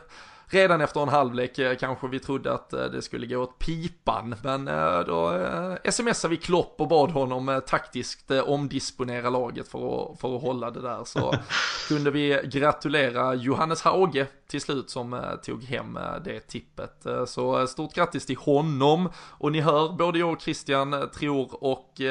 [0.50, 4.36] redan efter en halvlek eh, kanske vi trodde att eh, det skulle gå åt pipan.
[4.44, 5.48] Men eh, då
[5.92, 10.82] smsade vi Klopp och bad honom taktiskt omdisponera laget för att, för att hålla det
[10.82, 11.04] där.
[11.04, 11.36] Så
[11.88, 17.06] kunde vi gratulera Johannes Hauge till slut som tog hem det tippet.
[17.28, 19.10] Så stort grattis till honom.
[19.18, 22.02] Och ni hör, både jag och Christian tror och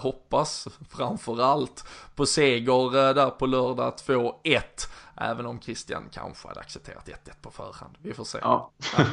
[0.00, 1.84] hoppas framförallt
[2.16, 4.60] på seger där på lördag 2-1.
[5.30, 7.94] Även om Christian kanske hade accepterat 1-1 på förhand.
[8.02, 8.38] Vi får se.
[8.42, 8.70] Ja.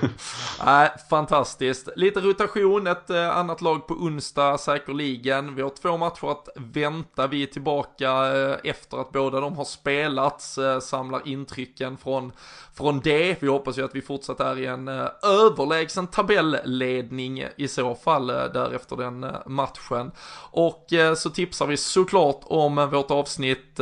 [0.66, 1.90] Nej, fantastiskt.
[1.96, 5.56] Lite rotation, ett eh, annat lag på onsdag säkerligen.
[5.56, 7.28] Vi har två matcher att vänta.
[7.28, 10.58] Vi är tillbaka eh, efter att båda de har spelats.
[10.58, 12.32] Eh, samlar intrycken från,
[12.74, 13.44] från det.
[13.44, 14.88] Vi hoppas ju att vi fortsatt är i en
[15.24, 20.12] överlägsen tabelledning i så fall därefter den matchen.
[20.52, 20.86] Och
[21.18, 23.80] så tipsar vi såklart om vårt avsnitt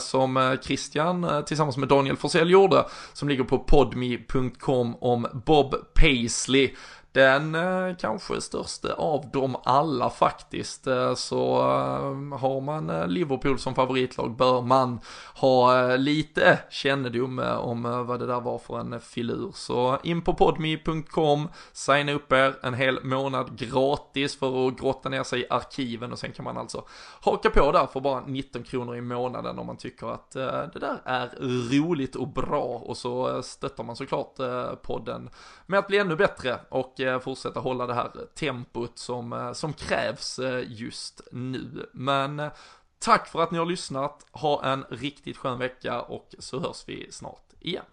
[0.00, 6.74] som Christian tillsammans tillsammans med Daniel Forsell gjorde, som ligger på podmi.com om Bob Paisley
[7.12, 10.86] den eh, kanske största av dem alla faktiskt.
[10.86, 15.00] Eh, så eh, har man Liverpool som favoritlag bör man
[15.34, 19.50] ha lite kännedom om vad det där var för en filur.
[19.54, 25.22] Så in på podmi.com, signa upp er en hel månad gratis för att grotta ner
[25.22, 26.84] sig i arkiven och sen kan man alltså
[27.20, 31.00] haka på där för bara 19 kronor i månaden om man tycker att det där
[31.04, 31.28] är
[31.70, 34.36] roligt och bra och så stöttar man såklart
[34.82, 35.30] podden
[35.66, 39.72] med att bli ännu bättre och Eh, fortsätta hålla det här tempot som, eh, som
[39.72, 41.90] krävs eh, just nu.
[41.92, 42.50] Men
[42.98, 47.12] tack för att ni har lyssnat, ha en riktigt skön vecka och så hörs vi
[47.12, 47.84] snart igen.